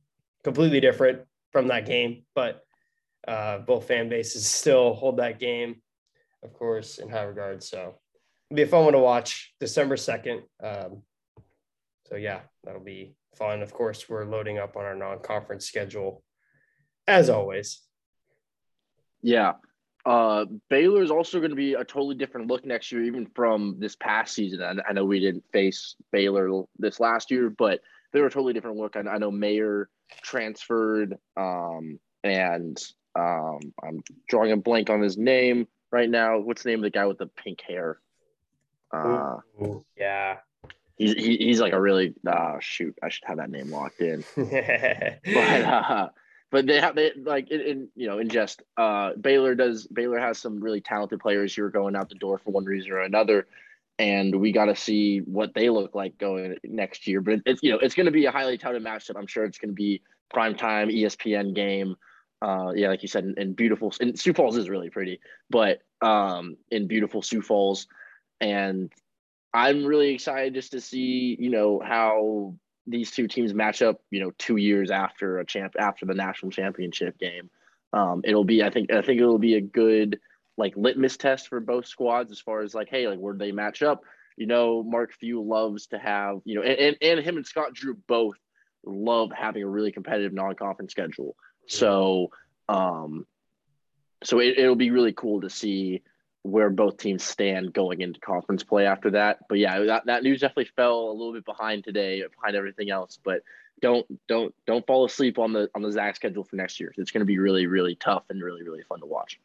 completely 0.44 0.80
different 0.80 1.22
from 1.52 1.68
that 1.68 1.86
game, 1.86 2.24
but 2.34 2.62
uh, 3.26 3.58
both 3.58 3.86
fan 3.86 4.08
bases 4.08 4.46
still 4.46 4.94
hold 4.94 5.18
that 5.18 5.38
game, 5.38 5.82
of 6.42 6.54
course, 6.54 6.98
in 6.98 7.10
high 7.10 7.24
regard. 7.24 7.62
So 7.62 7.96
it'll 8.50 8.56
be 8.56 8.62
a 8.62 8.66
fun 8.66 8.84
one 8.84 8.92
to 8.94 8.98
watch 8.98 9.52
December 9.60 9.96
2nd. 9.96 10.42
Um, 10.62 11.02
so, 12.06 12.16
yeah, 12.16 12.40
that'll 12.64 12.82
be 12.82 13.14
fun. 13.36 13.62
Of 13.62 13.72
course, 13.72 14.08
we're 14.08 14.24
loading 14.24 14.58
up 14.58 14.76
on 14.76 14.84
our 14.84 14.96
non 14.96 15.20
conference 15.20 15.66
schedule 15.66 16.22
as 17.10 17.28
always. 17.28 17.80
Yeah. 19.22 19.54
Uh, 20.06 20.46
Baylor 20.70 21.02
is 21.02 21.10
also 21.10 21.38
going 21.38 21.50
to 21.50 21.56
be 21.56 21.74
a 21.74 21.84
totally 21.84 22.14
different 22.14 22.46
look 22.46 22.64
next 22.64 22.90
year, 22.90 23.02
even 23.02 23.26
from 23.34 23.76
this 23.78 23.96
past 23.96 24.34
season. 24.34 24.62
I, 24.62 24.74
I 24.88 24.92
know 24.92 25.04
we 25.04 25.20
didn't 25.20 25.44
face 25.52 25.96
Baylor 26.10 26.64
this 26.78 27.00
last 27.00 27.30
year, 27.30 27.50
but 27.50 27.80
they 28.12 28.20
were 28.20 28.26
a 28.26 28.30
totally 28.30 28.54
different 28.54 28.78
look. 28.78 28.96
I, 28.96 29.00
I 29.00 29.18
know 29.18 29.30
Mayer 29.30 29.90
transferred, 30.22 31.18
um, 31.36 31.98
and 32.24 32.78
um, 33.14 33.60
I'm 33.82 34.02
drawing 34.28 34.52
a 34.52 34.56
blank 34.56 34.88
on 34.88 35.02
his 35.02 35.18
name 35.18 35.68
right 35.92 36.08
now. 36.08 36.38
What's 36.38 36.62
the 36.62 36.70
name 36.70 36.78
of 36.78 36.84
the 36.84 36.90
guy 36.90 37.06
with 37.06 37.18
the 37.18 37.26
pink 37.26 37.60
hair? 37.60 38.00
Uh, 38.92 39.36
Ooh, 39.62 39.84
yeah. 39.96 40.38
He's, 40.96 41.12
he, 41.14 41.36
he's 41.36 41.60
like 41.60 41.72
a 41.72 41.80
really 41.80 42.14
uh, 42.26 42.56
shoot. 42.60 42.94
I 43.02 43.08
should 43.08 43.24
have 43.26 43.38
that 43.38 43.50
name 43.50 43.70
locked 43.70 44.00
in. 44.00 44.24
but 44.36 45.64
uh, 45.64 46.08
but 46.50 46.66
they 46.66 46.80
have 46.80 46.94
they 46.94 47.12
like 47.16 47.50
in, 47.50 47.60
in, 47.60 47.88
you 47.94 48.06
know 48.06 48.18
in 48.18 48.28
just 48.28 48.62
uh 48.76 49.12
Baylor 49.14 49.54
does 49.54 49.86
Baylor 49.86 50.18
has 50.18 50.38
some 50.38 50.60
really 50.60 50.80
talented 50.80 51.20
players 51.20 51.54
who 51.54 51.64
are 51.64 51.70
going 51.70 51.96
out 51.96 52.08
the 52.08 52.16
door 52.16 52.38
for 52.38 52.50
one 52.50 52.64
reason 52.64 52.92
or 52.92 53.00
another. 53.00 53.46
And 53.98 54.40
we 54.40 54.50
got 54.52 54.64
to 54.64 54.76
see 54.76 55.18
what 55.18 55.52
they 55.52 55.68
look 55.68 55.94
like 55.94 56.16
going 56.16 56.56
next 56.64 57.06
year. 57.06 57.20
But 57.20 57.40
it's 57.44 57.62
you 57.62 57.70
know 57.70 57.78
it's 57.78 57.94
going 57.94 58.06
to 58.06 58.12
be 58.12 58.26
a 58.26 58.30
highly 58.30 58.58
touted 58.58 58.82
matchup. 58.82 59.16
I'm 59.16 59.26
sure 59.26 59.44
it's 59.44 59.58
going 59.58 59.70
to 59.70 59.74
be 59.74 60.02
prime 60.32 60.54
time 60.54 60.88
ESPN 60.88 61.54
game. 61.54 61.96
Uh 62.42 62.72
yeah 62.74 62.88
like 62.88 63.02
you 63.02 63.08
said 63.08 63.24
in, 63.24 63.34
in 63.36 63.52
beautiful 63.52 63.92
and 64.00 64.18
Sioux 64.18 64.32
Falls 64.32 64.56
is 64.56 64.68
really 64.68 64.88
pretty 64.88 65.20
but 65.50 65.82
um 66.00 66.56
in 66.70 66.86
beautiful 66.86 67.22
Sioux 67.22 67.42
Falls. 67.42 67.86
And 68.40 68.90
I'm 69.52 69.84
really 69.84 70.14
excited 70.14 70.54
just 70.54 70.72
to 70.72 70.80
see 70.80 71.36
you 71.38 71.50
know 71.50 71.80
how 71.84 72.54
these 72.90 73.10
two 73.10 73.28
teams 73.28 73.54
match 73.54 73.82
up, 73.82 74.00
you 74.10 74.20
know, 74.20 74.32
two 74.38 74.56
years 74.56 74.90
after 74.90 75.38
a 75.38 75.46
champ 75.46 75.74
after 75.78 76.06
the 76.06 76.14
national 76.14 76.50
championship 76.50 77.18
game. 77.18 77.50
Um, 77.92 78.22
it'll 78.24 78.44
be, 78.44 78.62
I 78.62 78.70
think, 78.70 78.92
I 78.92 79.02
think 79.02 79.20
it'll 79.20 79.38
be 79.38 79.54
a 79.54 79.60
good 79.60 80.20
like 80.56 80.76
litmus 80.76 81.16
test 81.16 81.48
for 81.48 81.60
both 81.60 81.86
squads 81.86 82.30
as 82.30 82.40
far 82.40 82.60
as 82.62 82.74
like, 82.74 82.88
hey, 82.88 83.08
like 83.08 83.18
where 83.18 83.34
they 83.34 83.52
match 83.52 83.82
up. 83.82 84.02
You 84.36 84.46
know, 84.46 84.82
Mark 84.82 85.12
Few 85.12 85.42
loves 85.42 85.88
to 85.88 85.98
have, 85.98 86.40
you 86.44 86.54
know, 86.54 86.62
and, 86.62 86.78
and, 86.78 86.96
and 87.00 87.20
him 87.20 87.36
and 87.36 87.46
Scott 87.46 87.74
Drew 87.74 87.96
both 88.06 88.36
love 88.84 89.30
having 89.36 89.62
a 89.62 89.68
really 89.68 89.92
competitive 89.92 90.32
non-conference 90.32 90.92
schedule. 90.92 91.36
So, 91.66 92.30
um, 92.68 93.26
so 94.24 94.38
it, 94.38 94.58
it'll 94.58 94.76
be 94.76 94.90
really 94.90 95.12
cool 95.12 95.42
to 95.42 95.50
see 95.50 96.02
where 96.42 96.70
both 96.70 96.96
teams 96.96 97.22
stand 97.22 97.72
going 97.72 98.00
into 98.00 98.18
conference 98.20 98.62
play 98.62 98.86
after 98.86 99.10
that. 99.10 99.40
But 99.48 99.58
yeah, 99.58 99.78
that, 99.80 100.06
that 100.06 100.22
news 100.22 100.40
definitely 100.40 100.70
fell 100.76 101.10
a 101.10 101.12
little 101.12 101.32
bit 101.32 101.44
behind 101.44 101.84
today, 101.84 102.22
behind 102.34 102.56
everything 102.56 102.90
else. 102.90 103.18
But 103.22 103.42
don't 103.82 104.06
don't 104.28 104.54
don't 104.66 104.86
fall 104.86 105.04
asleep 105.04 105.38
on 105.38 105.52
the 105.52 105.68
on 105.74 105.82
the 105.82 105.92
Zag 105.92 106.16
schedule 106.16 106.44
for 106.44 106.56
next 106.56 106.80
year. 106.80 106.92
It's 106.96 107.10
going 107.10 107.20
to 107.20 107.26
be 107.26 107.38
really 107.38 107.66
really 107.66 107.94
tough 107.94 108.24
and 108.30 108.42
really 108.42 108.62
really 108.62 108.82
fun 108.82 109.00
to 109.00 109.06
watch. 109.06 109.38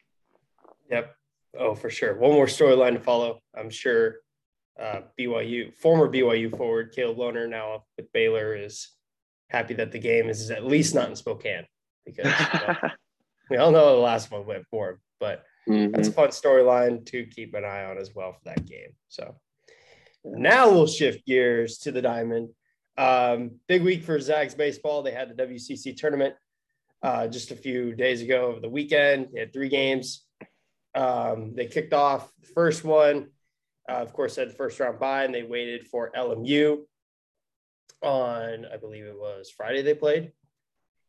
Yep. 0.90 1.14
Oh, 1.58 1.74
for 1.74 1.90
sure. 1.90 2.16
One 2.16 2.32
more 2.32 2.46
storyline 2.46 2.92
to 2.94 3.00
follow. 3.00 3.40
I'm 3.56 3.70
sure 3.70 4.16
uh, 4.80 5.00
BYU 5.18 5.74
former 5.74 6.08
BYU 6.08 6.56
forward 6.56 6.92
Caleb 6.94 7.18
Lohner 7.18 7.48
now 7.48 7.84
with 7.96 8.12
Baylor 8.12 8.54
is 8.54 8.88
happy 9.48 9.74
that 9.74 9.92
the 9.92 9.98
game 9.98 10.28
is 10.28 10.50
at 10.50 10.66
least 10.66 10.94
not 10.94 11.08
in 11.08 11.16
Spokane 11.16 11.66
because 12.04 12.32
well, 12.52 12.76
we 13.50 13.56
all 13.56 13.70
know 13.70 13.96
the 13.96 14.02
last 14.02 14.30
one 14.30 14.46
went 14.46 14.66
for 14.70 14.90
him, 14.90 15.00
but 15.18 15.44
Mm-hmm. 15.68 15.92
That's 15.92 16.08
a 16.08 16.12
fun 16.12 16.28
storyline 16.28 17.04
to 17.06 17.26
keep 17.26 17.54
an 17.54 17.64
eye 17.64 17.84
on 17.84 17.98
as 17.98 18.14
well 18.14 18.32
for 18.32 18.40
that 18.44 18.66
game. 18.66 18.90
So 19.08 19.36
now 20.24 20.70
we'll 20.70 20.86
shift 20.86 21.26
gears 21.26 21.78
to 21.78 21.92
the 21.92 22.02
diamond. 22.02 22.50
Um, 22.98 23.60
big 23.68 23.82
week 23.82 24.04
for 24.04 24.18
Zags 24.20 24.54
baseball. 24.54 25.02
They 25.02 25.12
had 25.12 25.28
the 25.28 25.46
WCC 25.46 25.96
tournament 25.96 26.34
uh, 27.02 27.28
just 27.28 27.50
a 27.50 27.56
few 27.56 27.94
days 27.94 28.22
ago 28.22 28.46
over 28.46 28.60
the 28.60 28.68
weekend. 28.68 29.28
They 29.32 29.40
had 29.40 29.52
three 29.52 29.68
games. 29.68 30.24
Um, 30.94 31.54
they 31.54 31.66
kicked 31.66 31.92
off 31.92 32.32
the 32.40 32.48
first 32.48 32.84
one, 32.84 33.28
uh, 33.88 33.96
of 33.96 34.12
course, 34.12 34.36
had 34.36 34.48
the 34.48 34.54
first 34.54 34.80
round 34.80 34.98
bye, 34.98 35.24
and 35.24 35.34
they 35.34 35.42
waited 35.42 35.86
for 35.86 36.10
LMU 36.16 36.78
on, 38.02 38.66
I 38.72 38.76
believe 38.78 39.04
it 39.04 39.18
was 39.18 39.50
Friday 39.54 39.82
they 39.82 39.94
played, 39.94 40.32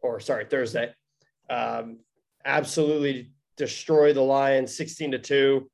or 0.02 0.20
sorry, 0.20 0.46
Thursday. 0.46 0.94
Um, 1.50 2.00
absolutely 2.44 3.32
destroy 3.58 4.14
the 4.14 4.22
Lions 4.22 4.76
16 4.76 5.12
to 5.12 5.20
2. 5.20 5.70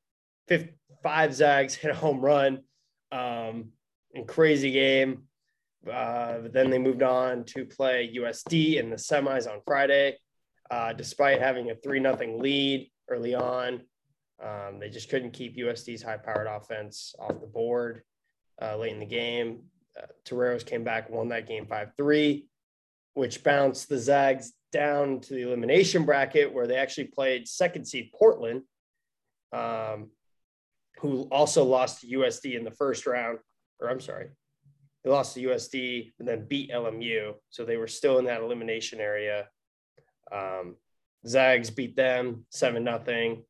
five 1.04 1.34
Zags 1.34 1.75
hit 1.75 1.92
a 1.92 1.96
home 1.96 2.22
run. 2.22 2.63
Um, 3.12 3.74
and 4.13 4.28
crazy 4.28 4.72
game. 4.72 5.24
Uh, 5.92 6.40
then 6.52 6.70
they 6.70 6.80
moved 6.80 7.04
on 7.04 7.44
to 7.44 7.66
play 7.66 8.12
USD 8.16 8.78
in 8.78 8.90
the 8.90 8.96
semis 8.96 9.52
on 9.52 9.60
Friday. 9.66 10.18
Uh, 10.72 10.94
despite 10.94 11.40
having 11.40 11.70
a 11.72 11.75
3 11.75 12.02
0 12.02 12.38
lead 12.40 12.90
early 13.10 13.36
on, 13.36 13.82
um, 14.42 14.80
they 14.80 14.90
just 14.90 15.10
couldn't 15.10 15.32
keep 15.32 15.58
USD's 15.58 16.02
high 16.02 16.18
powered 16.18 16.48
offense 16.48 17.13
off 17.20 17.40
the 17.42 17.48
board 17.48 18.04
uh, 18.62 18.78
late 18.78 18.94
in 18.94 19.00
the 19.00 19.06
game. 19.06 19.63
Uh, 19.98 20.08
Toreros 20.25 20.66
came 20.66 20.84
back, 20.84 21.10
won 21.10 21.30
that 21.30 21.48
game 21.48 21.66
5 21.66 21.92
3, 21.98 22.48
which 23.13 23.44
bounced 23.44 23.90
the 23.90 24.00
Zags 24.00 24.54
down 24.74 25.22
to 25.22 25.34
the 25.34 25.44
elimination 25.44 26.03
bracket 26.03 26.51
where 26.51 26.68
they 26.68 26.75
actually 26.75 27.06
played 27.06 27.48
second 27.48 27.86
seed 27.86 28.12
Portland, 28.13 28.63
um, 29.53 30.10
who 31.00 31.22
also 31.32 31.63
lost 31.63 32.01
to 32.01 32.08
USD 32.08 32.58
in 32.58 32.65
the 32.65 32.72
first 32.72 33.08
round. 33.08 33.39
Or 33.80 33.89
I'm 33.89 34.01
sorry, 34.01 34.27
they 35.03 35.10
lost 35.10 35.36
to 35.36 35.44
USD 35.44 36.12
and 36.20 36.27
then 36.27 36.46
beat 36.48 36.72
LMU. 36.72 37.36
So 37.50 37.63
they 37.63 37.77
were 37.77 37.88
still 37.88 38.20
in 38.20 38.25
that 38.25 38.42
elimination 38.42 39.00
area. 39.00 39.48
Um, 40.32 40.75
Zags 41.25 41.70
beat 41.70 41.96
them 41.96 42.46
seven 42.50 42.84
nothing 42.84 43.44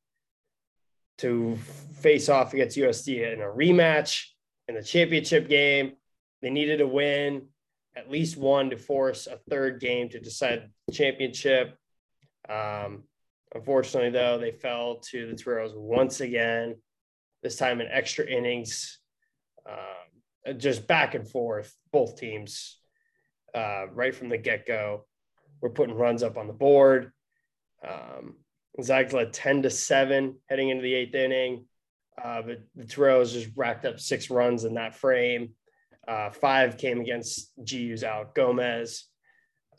to 1.19 1.55
face 2.01 2.29
off 2.29 2.53
against 2.53 2.77
USD 2.77 3.33
in 3.33 3.41
a 3.41 3.45
rematch 3.45 4.25
in 4.67 4.75
the 4.75 4.83
championship 4.83 5.47
game. 5.47 5.93
They 6.41 6.49
needed 6.49 6.81
a 6.81 6.87
win 6.87 7.47
at 7.95 8.09
least 8.09 8.37
one 8.37 8.69
to 8.69 8.77
force 8.77 9.27
a 9.27 9.37
third 9.49 9.79
game 9.79 10.09
to 10.09 10.19
decide 10.19 10.69
the 10.87 10.93
championship. 10.93 11.77
Um, 12.49 13.03
unfortunately, 13.53 14.09
though, 14.09 14.37
they 14.37 14.51
fell 14.51 14.97
to 15.11 15.27
the 15.27 15.35
Toreros 15.35 15.73
once 15.75 16.21
again, 16.21 16.75
this 17.41 17.55
time 17.55 17.81
in 17.81 17.87
extra 17.87 18.25
innings, 18.25 18.99
um, 19.69 20.57
just 20.57 20.87
back 20.87 21.13
and 21.13 21.29
forth, 21.29 21.73
both 21.91 22.17
teams, 22.17 22.79
uh, 23.53 23.85
right 23.91 24.15
from 24.15 24.29
the 24.29 24.37
get 24.37 24.65
go, 24.65 25.05
were 25.61 25.69
putting 25.69 25.95
runs 25.95 26.23
up 26.23 26.37
on 26.37 26.47
the 26.47 26.53
board. 26.53 27.11
Um, 27.87 28.35
Zags 28.81 29.13
led 29.13 29.33
10 29.33 29.63
to 29.63 29.69
7 29.69 30.35
heading 30.49 30.69
into 30.69 30.81
the 30.81 30.93
eighth 30.93 31.15
inning. 31.15 31.65
Uh, 32.21 32.41
but 32.41 32.59
the 32.75 32.85
Toreros 32.85 33.33
just 33.33 33.49
racked 33.55 33.85
up 33.85 33.99
six 33.99 34.29
runs 34.29 34.65
in 34.65 34.75
that 34.75 34.95
frame. 34.95 35.49
Uh, 36.07 36.29
five 36.29 36.77
came 36.77 36.99
against 36.99 37.51
GU's 37.63 38.03
Alec 38.03 38.33
Gomez. 38.35 39.05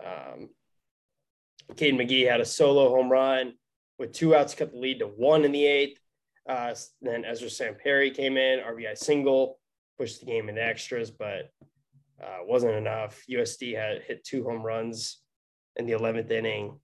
Um, 0.04 0.48
Caden 1.72 2.00
McGee 2.00 2.28
had 2.28 2.40
a 2.40 2.44
solo 2.44 2.90
home 2.90 3.10
run 3.10 3.54
with 3.98 4.12
two 4.12 4.34
outs, 4.34 4.54
cut 4.54 4.72
the 4.72 4.78
lead 4.78 5.00
to 5.00 5.06
one 5.06 5.44
in 5.44 5.52
the 5.52 5.64
eighth. 5.64 6.00
Uh, 6.48 6.74
then 7.00 7.24
Ezra 7.24 7.48
Samperi 7.48 8.14
came 8.14 8.36
in, 8.36 8.60
RBI 8.60 8.96
single, 8.98 9.58
pushed 9.98 10.20
the 10.20 10.26
game 10.26 10.48
into 10.48 10.62
extras, 10.62 11.10
but 11.10 11.50
uh, 12.22 12.38
wasn't 12.42 12.74
enough. 12.74 13.22
USD 13.30 13.76
had 13.76 14.02
hit 14.02 14.24
two 14.24 14.44
home 14.44 14.62
runs 14.62 15.20
in 15.76 15.86
the 15.86 15.92
11th 15.92 16.30
inning, 16.30 16.78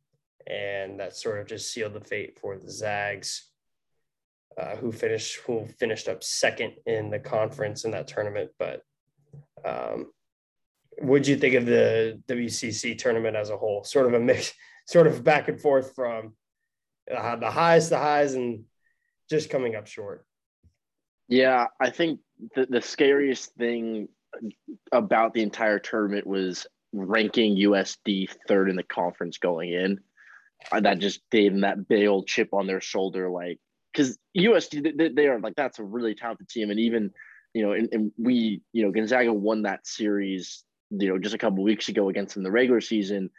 and 0.47 0.99
that 0.99 1.16
sort 1.16 1.40
of 1.40 1.47
just 1.47 1.73
sealed 1.73 1.92
the 1.92 2.00
fate 2.00 2.38
for 2.40 2.56
the 2.56 2.70
Zags, 2.70 3.50
uh, 4.59 4.76
who 4.76 4.90
finished 4.92 5.37
who 5.47 5.66
finished 5.78 6.09
up 6.09 6.25
second 6.25 6.73
in 6.87 7.11
the 7.11 7.18
conference 7.18 7.85
in 7.85 7.90
that 7.90 8.09
tournament. 8.09 8.50
But 8.59 8.82
um, 9.64 10.12
what 10.99 11.23
do 11.23 11.31
you 11.31 11.37
think 11.37 11.55
of 11.55 11.67
the 11.67 12.21
WCC 12.29 12.99
tournament 12.99 13.37
as 13.37 13.50
a 13.50 13.57
whole? 13.57 13.85
Sort 13.85 14.07
of 14.07 14.14
a 14.14 14.21
mix, 14.21 14.52
sort 14.87 15.07
of 15.07 15.25
back 15.25 15.49
and 15.49 15.61
forth 15.61 15.95
from 15.95 16.35
uh, 17.14 17.37
the 17.37 17.50
highs, 17.50 17.88
the 17.88 17.99
highs, 17.99 18.35
and 18.35 18.64
just 19.29 19.50
coming 19.50 19.75
up 19.75 19.87
short. 19.87 20.25
Yeah, 21.29 21.67
I 21.81 21.90
think 21.90 22.21
the, 22.55 22.67
the 22.67 22.83
scariest 22.83 23.55
thing 23.55 24.09
about 24.93 25.33
the 25.33 25.43
entire 25.43 25.79
tournament 25.79 26.26
was 26.26 26.67
ranking 26.93 27.57
USD 27.57 28.31
third 28.49 28.69
in 28.69 28.76
the 28.76 28.83
conference 28.83 29.38
going 29.38 29.73
in. 29.73 30.00
Uh, 30.71 30.81
that 30.81 30.99
just 30.99 31.21
gave 31.31 31.52
them 31.52 31.62
that 31.62 31.88
big 31.88 32.07
old 32.07 32.26
chip 32.26 32.49
on 32.52 32.67
their 32.67 32.81
shoulder, 32.81 33.31
like 33.31 33.59
because 33.93 34.19
USD 34.37 34.97
they, 34.97 35.09
they, 35.09 35.26
are 35.26 35.40
like 35.40 35.55
that's 35.57 35.79
a 35.79 35.85
really 35.85 36.14
talented 36.14 36.49
team, 36.49 36.71
and 36.71 36.79
even 36.79 37.12
you 37.54 37.66
know, 37.66 37.73
and, 37.73 37.88
and 37.92 38.12
we 38.19 38.62
you 38.73 38.85
know 38.85 38.90
Gonzaga 38.90 39.33
won 39.33 39.62
that 39.62 39.87
series 39.87 40.64
you 40.90 41.09
know 41.09 41.19
just 41.19 41.35
a 41.35 41.38
couple 41.38 41.62
weeks 41.62 41.88
ago 41.88 42.09
against 42.09 42.35
them 42.35 42.40
in 42.40 42.45
the 42.45 42.50
regular 42.50 42.80
season, 42.80 43.30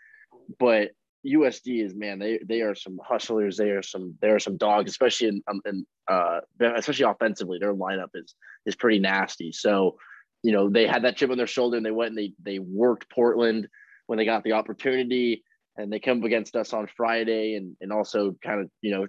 but 0.60 0.92
USD 1.26 1.86
is 1.86 1.94
man 1.94 2.20
they 2.20 2.40
they 2.46 2.62
are 2.62 2.76
some 2.76 3.00
hustlers. 3.04 3.58
They 3.58 3.70
are 3.70 3.84
some 3.84 4.16
there 4.22 4.36
are 4.36 4.40
some 4.40 4.58
dogs 4.58 4.92
especially 4.92 5.28
in 5.30 5.44
um, 5.48 5.62
in 5.66 5.86
uh 6.08 6.40
especially 6.60 7.06
offensively. 7.06 7.60
Their 7.60 7.74
lineup 7.74 8.10
is 8.16 8.36
is 8.66 8.76
pretty 8.76 9.00
nasty. 9.00 9.52
So 9.52 9.98
you 10.44 10.52
know 10.52 10.70
they 10.70 10.88
had 10.88 11.04
that 11.04 11.18
chip 11.18 11.30
on 11.30 11.38
their 11.38 11.48
shoulder 11.48 11.78
and 11.78 11.86
they 11.86 11.92
went 11.92 12.10
and 12.10 12.18
they 12.18 12.34
they 12.42 12.60
worked 12.60 13.10
Portland 13.10 13.68
when 14.08 14.18
they 14.18 14.26
got 14.26 14.44
the 14.44 14.54
opportunity. 14.54 15.44
And 15.78 15.92
they 15.92 16.00
come 16.00 16.20
up 16.20 16.26
against 16.26 16.56
us 16.56 16.74
on 16.74 16.88
Friday 16.98 17.56
and 17.56 17.78
and 17.82 17.94
also 17.94 18.36
kind 18.44 18.62
of 18.62 18.70
you 18.82 18.92
know 18.92 19.08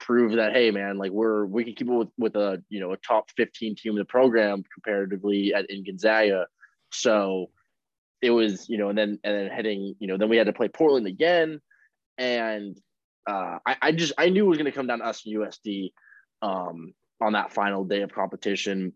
prove 0.00 0.32
that 0.36 0.52
hey 0.52 0.70
man 0.70 0.96
like 0.96 1.10
we're 1.10 1.44
we 1.44 1.64
can 1.64 1.74
keep 1.74 1.88
it 1.88 1.92
with, 1.92 2.08
with 2.16 2.36
a 2.36 2.62
you 2.68 2.80
know 2.80 2.92
a 2.92 2.96
top 2.98 3.30
15 3.36 3.74
team 3.76 3.92
in 3.92 3.98
the 3.98 4.04
program 4.04 4.62
comparatively 4.72 5.54
at 5.54 5.70
in 5.70 5.84
Gonzaga. 5.84 6.46
So 6.92 7.50
it 8.22 8.30
was 8.30 8.68
you 8.68 8.78
know 8.78 8.88
and 8.88 8.98
then 8.98 9.18
and 9.24 9.34
then 9.36 9.48
heading 9.48 9.94
you 9.98 10.08
know 10.08 10.16
then 10.16 10.28
we 10.28 10.36
had 10.36 10.46
to 10.46 10.52
play 10.52 10.68
Portland 10.68 11.06
again. 11.06 11.60
And 12.16 12.76
uh, 13.28 13.58
I, 13.64 13.76
I 13.82 13.92
just 13.92 14.12
I 14.18 14.28
knew 14.28 14.46
it 14.46 14.48
was 14.48 14.58
going 14.58 14.70
to 14.70 14.76
come 14.76 14.86
down 14.86 15.00
to 15.00 15.04
us 15.04 15.24
and 15.24 15.36
USD 15.36 15.92
um, 16.42 16.94
on 17.20 17.34
that 17.34 17.52
final 17.52 17.84
day 17.84 18.02
of 18.02 18.12
competition. 18.12 18.92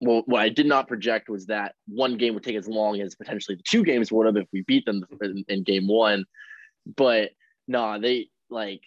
Well, 0.00 0.22
what 0.26 0.40
I 0.40 0.48
did 0.48 0.66
not 0.66 0.88
project 0.88 1.28
was 1.28 1.46
that 1.46 1.74
one 1.86 2.16
game 2.16 2.34
would 2.34 2.42
take 2.42 2.56
as 2.56 2.66
long 2.66 3.00
as 3.00 3.14
potentially 3.14 3.54
the 3.54 3.62
two 3.62 3.84
games 3.84 4.10
would 4.10 4.26
have 4.26 4.36
if 4.36 4.48
we 4.52 4.62
beat 4.62 4.84
them 4.84 5.04
in, 5.22 5.44
in 5.48 5.62
game 5.62 5.86
one. 5.86 6.24
But 6.96 7.30
nah, 7.68 7.98
they 7.98 8.28
like 8.50 8.80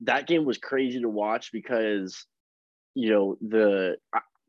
that 0.00 0.26
game 0.26 0.44
was 0.44 0.58
crazy 0.58 1.00
to 1.00 1.08
watch 1.08 1.50
because 1.52 2.26
you 2.94 3.10
know 3.10 3.36
the 3.40 3.96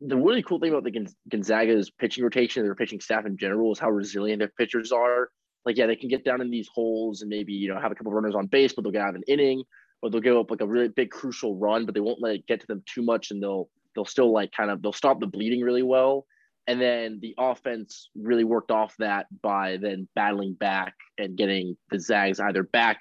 the 0.01 0.17
really 0.17 0.43
cool 0.43 0.59
thing 0.59 0.71
about 0.71 0.83
the 0.83 1.07
Gonzaga's 1.29 1.89
pitching 1.89 2.23
rotation, 2.23 2.63
their 2.63 2.75
pitching 2.75 3.01
staff 3.01 3.25
in 3.25 3.37
general, 3.37 3.71
is 3.71 3.79
how 3.79 3.89
resilient 3.89 4.39
their 4.39 4.51
pitchers 4.57 4.91
are. 4.91 5.29
Like, 5.65 5.75
yeah, 5.75 5.87
they 5.87 5.95
can 5.95 6.09
get 6.09 6.23
down 6.23 6.39
in 6.39 6.51
these 6.51 6.69
holes 6.73 7.21
and 7.21 7.29
maybe 7.29 7.53
you 7.53 7.73
know 7.73 7.79
have 7.79 7.91
a 7.91 7.95
couple 7.95 8.11
runners 8.11 8.35
on 8.35 8.47
base, 8.47 8.73
but 8.73 8.83
they'll 8.83 8.91
get 8.91 9.01
out 9.01 9.09
of 9.09 9.15
an 9.15 9.23
inning, 9.27 9.63
or 10.01 10.09
they'll 10.09 10.21
give 10.21 10.37
up 10.37 10.51
like 10.51 10.61
a 10.61 10.67
really 10.67 10.87
big 10.89 11.09
crucial 11.09 11.57
run, 11.57 11.85
but 11.85 11.93
they 11.93 12.01
won't 12.01 12.21
let 12.21 12.35
it 12.35 12.47
get 12.47 12.61
to 12.61 12.67
them 12.67 12.83
too 12.85 13.01
much, 13.01 13.31
and 13.31 13.41
they'll 13.41 13.69
they'll 13.95 14.05
still 14.05 14.31
like 14.31 14.51
kind 14.51 14.69
of 14.69 14.81
they'll 14.81 14.93
stop 14.93 15.19
the 15.19 15.27
bleeding 15.27 15.61
really 15.61 15.83
well. 15.83 16.25
And 16.67 16.81
then 16.81 17.19
the 17.21 17.33
offense 17.37 18.09
really 18.15 18.43
worked 18.43 18.71
off 18.71 18.93
that 18.99 19.27
by 19.41 19.77
then 19.77 20.07
battling 20.15 20.53
back 20.53 20.93
and 21.17 21.37
getting 21.37 21.77
the 21.89 21.99
Zags 21.99 22.41
either 22.41 22.63
back 22.63 22.99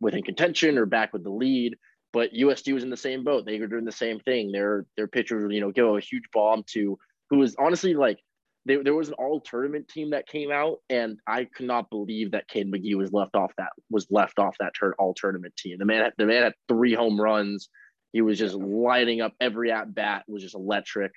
within 0.00 0.22
contention 0.22 0.78
or 0.78 0.86
back 0.86 1.12
with 1.12 1.24
the 1.24 1.30
lead. 1.30 1.76
But 2.18 2.34
USD 2.34 2.74
was 2.74 2.82
in 2.82 2.90
the 2.90 2.96
same 2.96 3.22
boat. 3.22 3.46
They 3.46 3.60
were 3.60 3.68
doing 3.68 3.84
the 3.84 3.92
same 3.92 4.18
thing. 4.18 4.50
Their 4.50 4.86
their 4.96 5.06
pitchers, 5.06 5.52
you 5.52 5.60
know, 5.60 5.70
give 5.70 5.86
a 5.86 6.00
huge 6.00 6.24
bomb 6.32 6.64
to 6.72 6.98
who 7.30 7.38
was 7.38 7.54
honestly 7.60 7.94
like 7.94 8.18
they, 8.66 8.74
there 8.74 8.96
was 8.96 9.06
an 9.06 9.14
all 9.14 9.40
tournament 9.40 9.86
team 9.86 10.10
that 10.10 10.26
came 10.26 10.50
out, 10.50 10.78
and 10.90 11.20
I 11.28 11.44
could 11.44 11.66
not 11.66 11.90
believe 11.90 12.32
that 12.32 12.48
Caden 12.48 12.74
McGee 12.74 12.96
was 12.96 13.12
left 13.12 13.36
off 13.36 13.52
that 13.56 13.68
was 13.88 14.08
left 14.10 14.40
off 14.40 14.56
that 14.58 14.72
tur- 14.74 14.96
all 14.98 15.14
tournament 15.14 15.54
team. 15.56 15.78
The 15.78 15.84
man, 15.84 16.10
the 16.18 16.26
man 16.26 16.42
had 16.42 16.54
three 16.66 16.92
home 16.92 17.20
runs. 17.20 17.68
He 18.12 18.20
was 18.20 18.36
just 18.36 18.56
lighting 18.56 19.20
up 19.20 19.34
every 19.40 19.70
at 19.70 19.94
bat, 19.94 20.24
was 20.26 20.42
just 20.42 20.56
electric. 20.56 21.12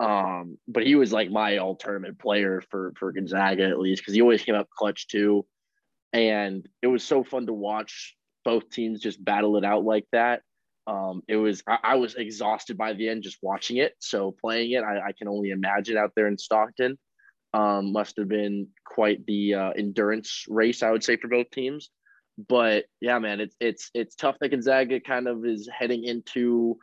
Um, 0.00 0.58
but 0.68 0.82
he 0.82 0.96
was 0.96 1.14
like 1.14 1.30
my 1.30 1.56
all 1.56 1.76
tournament 1.76 2.18
player 2.18 2.62
for 2.70 2.92
for 2.98 3.10
Gonzaga 3.10 3.64
at 3.70 3.78
least 3.78 4.02
because 4.02 4.12
he 4.12 4.20
always 4.20 4.42
came 4.42 4.54
up 4.54 4.68
clutch 4.68 5.08
too, 5.08 5.46
and 6.12 6.68
it 6.82 6.88
was 6.88 7.02
so 7.02 7.24
fun 7.24 7.46
to 7.46 7.54
watch 7.54 8.14
both 8.46 8.70
teams 8.70 9.00
just 9.00 9.22
battle 9.22 9.58
it 9.58 9.64
out 9.64 9.84
like 9.84 10.06
that. 10.12 10.40
Um, 10.86 11.22
it 11.28 11.36
was 11.36 11.62
I, 11.66 11.78
I, 11.82 11.94
was 11.96 12.14
exhausted 12.14 12.78
by 12.78 12.92
the 12.92 13.08
end 13.08 13.24
just 13.24 13.38
watching 13.42 13.78
it. 13.78 13.94
So 13.98 14.34
playing 14.40 14.70
it, 14.70 14.84
I, 14.84 15.08
I 15.08 15.12
can 15.12 15.26
only 15.26 15.50
imagine 15.50 15.96
out 15.96 16.12
there 16.14 16.28
in 16.28 16.38
Stockton. 16.38 16.96
Um, 17.52 17.92
must 17.92 18.16
have 18.18 18.28
been 18.28 18.68
quite 18.84 19.26
the 19.26 19.54
uh, 19.54 19.70
endurance 19.70 20.44
race, 20.48 20.82
I 20.84 20.92
would 20.92 21.02
say, 21.02 21.16
for 21.16 21.28
both 21.28 21.50
teams 21.50 21.90
but 22.48 22.84
yeah, 23.00 23.18
man, 23.18 23.40
it's 23.40 23.56
it's 23.60 23.90
it's 23.94 24.14
tough 24.14 24.36
that 24.40 24.50
Gonzaga 24.50 25.00
kind 25.00 25.26
of 25.26 25.44
is 25.46 25.68
heading 25.72 26.04
into 26.04 26.78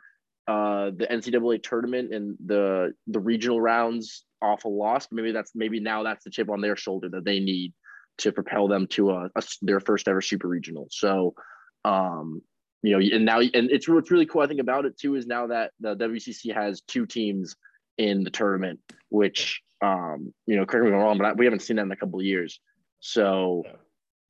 uh, 0.48 0.90
the 0.96 1.06
NCAA 1.10 1.62
tournament 1.62 2.12
and 2.12 2.36
the 2.44 2.94
the 3.06 3.20
regional 3.20 3.60
rounds 3.60 4.24
off 4.42 4.64
a 4.64 4.68
loss. 4.68 5.08
Maybe 5.12 5.32
that's 5.32 5.52
maybe 5.54 5.80
now 5.80 6.02
that's 6.02 6.24
the 6.24 6.30
chip 6.30 6.50
on 6.50 6.60
their 6.60 6.76
shoulder 6.76 7.08
that 7.10 7.24
they 7.24 7.40
need 7.40 7.72
to 8.18 8.32
propel 8.32 8.68
them 8.68 8.86
to 8.88 9.10
a, 9.10 9.30
a 9.34 9.42
their 9.62 9.80
first 9.80 10.08
ever 10.08 10.20
super 10.20 10.48
regional. 10.48 10.88
So, 10.90 11.34
um, 11.84 12.42
you 12.82 12.92
know, 12.92 12.98
and 12.98 13.24
now 13.24 13.40
and 13.40 13.70
it's 13.70 13.88
what's 13.88 14.10
really 14.10 14.26
cool. 14.26 14.42
I 14.42 14.46
think 14.46 14.60
about 14.60 14.84
it 14.84 14.98
too 14.98 15.14
is 15.14 15.26
now 15.26 15.46
that 15.48 15.72
the 15.80 15.96
WCC 15.96 16.54
has 16.54 16.82
two 16.82 17.06
teams 17.06 17.56
in 17.96 18.24
the 18.24 18.30
tournament, 18.30 18.80
which 19.08 19.62
um, 19.82 20.32
you 20.46 20.56
know, 20.56 20.66
correct 20.66 20.84
me 20.84 20.90
if 20.90 20.94
I'm 20.94 21.00
wrong, 21.00 21.18
but 21.18 21.36
we 21.36 21.46
haven't 21.46 21.60
seen 21.60 21.76
that 21.76 21.82
in 21.82 21.92
a 21.92 21.96
couple 21.96 22.18
of 22.18 22.24
years. 22.24 22.60
So 23.00 23.64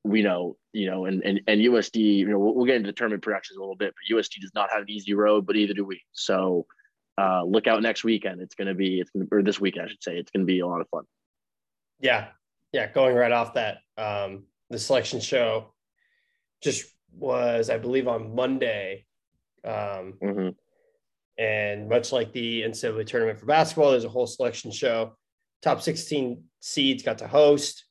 we 0.03 0.21
know, 0.21 0.57
you 0.73 0.89
know, 0.89 1.05
and 1.05 1.23
and, 1.23 1.41
and 1.47 1.61
USD, 1.61 1.95
you 1.95 2.29
know, 2.29 2.39
we'll, 2.39 2.55
we'll 2.55 2.65
get 2.65 2.77
into 2.77 2.93
tournament 2.93 3.23
projections 3.23 3.57
a 3.57 3.59
little 3.59 3.75
bit, 3.75 3.93
but 3.93 4.15
USD 4.15 4.41
does 4.41 4.51
not 4.53 4.71
have 4.71 4.83
an 4.83 4.89
easy 4.89 5.13
road, 5.13 5.45
but 5.45 5.55
either 5.55 5.73
do 5.73 5.85
we. 5.85 6.01
So 6.13 6.65
uh, 7.17 7.43
look 7.43 7.67
out 7.67 7.81
next 7.81 8.03
weekend. 8.03 8.41
It's 8.41 8.55
going 8.55 8.67
to 8.67 8.73
be, 8.73 8.99
it's 8.99 9.09
gonna, 9.11 9.25
or 9.31 9.41
this 9.41 9.59
weekend, 9.59 9.85
I 9.85 9.89
should 9.89 10.03
say, 10.03 10.17
it's 10.17 10.31
going 10.31 10.45
to 10.45 10.51
be 10.51 10.59
a 10.59 10.67
lot 10.67 10.81
of 10.81 10.89
fun. 10.89 11.03
Yeah. 11.99 12.27
Yeah. 12.71 12.91
Going 12.91 13.15
right 13.15 13.31
off 13.31 13.53
that, 13.53 13.77
um, 13.97 14.43
the 14.69 14.79
selection 14.79 15.19
show 15.21 15.73
just 16.61 16.91
was, 17.17 17.69
I 17.69 17.77
believe, 17.77 18.07
on 18.07 18.35
Monday. 18.35 19.05
Um, 19.63 20.13
mm-hmm. 20.21 20.49
And 21.37 21.89
much 21.89 22.11
like 22.11 22.31
the 22.31 22.61
NCAA 22.61 23.05
tournament 23.07 23.39
for 23.39 23.45
basketball, 23.45 23.91
there's 23.91 24.05
a 24.05 24.09
whole 24.09 24.27
selection 24.27 24.71
show. 24.71 25.17
Top 25.61 25.81
16 25.81 26.43
seeds 26.59 27.03
got 27.03 27.17
to 27.19 27.27
host. 27.27 27.85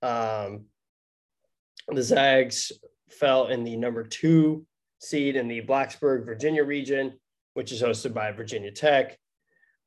Um, 0.00 0.66
the 1.88 2.02
Zags 2.02 2.72
fell 3.10 3.48
in 3.48 3.64
the 3.64 3.76
number 3.76 4.04
two 4.04 4.66
seed 5.00 5.36
in 5.36 5.48
the 5.48 5.62
Blacksburg, 5.62 6.24
Virginia 6.24 6.64
region, 6.64 7.14
which 7.54 7.72
is 7.72 7.82
hosted 7.82 8.14
by 8.14 8.32
Virginia 8.32 8.70
Tech. 8.70 9.18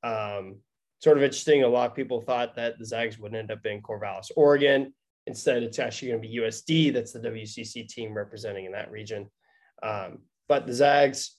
Um, 0.04 0.58
sort 1.00 1.18
of 1.18 1.24
interesting. 1.24 1.64
A 1.64 1.68
lot 1.68 1.90
of 1.90 1.96
people 1.96 2.22
thought 2.22 2.56
that 2.56 2.78
the 2.78 2.86
Zags 2.86 3.18
would 3.18 3.34
end 3.34 3.52
up 3.52 3.66
in 3.66 3.82
Corvallis, 3.82 4.30
Oregon. 4.36 4.94
Instead, 5.28 5.64
it's 5.64 5.80
actually 5.80 6.10
going 6.10 6.22
to 6.22 6.28
be 6.28 6.38
USD. 6.38 6.94
That's 6.94 7.12
the 7.12 7.20
WCC 7.20 7.88
team 7.88 8.14
representing 8.14 8.66
in 8.66 8.72
that 8.74 8.92
region. 8.92 9.28
Um, 9.82 10.20
but 10.48 10.68
the 10.68 10.74
Zags 10.74 11.38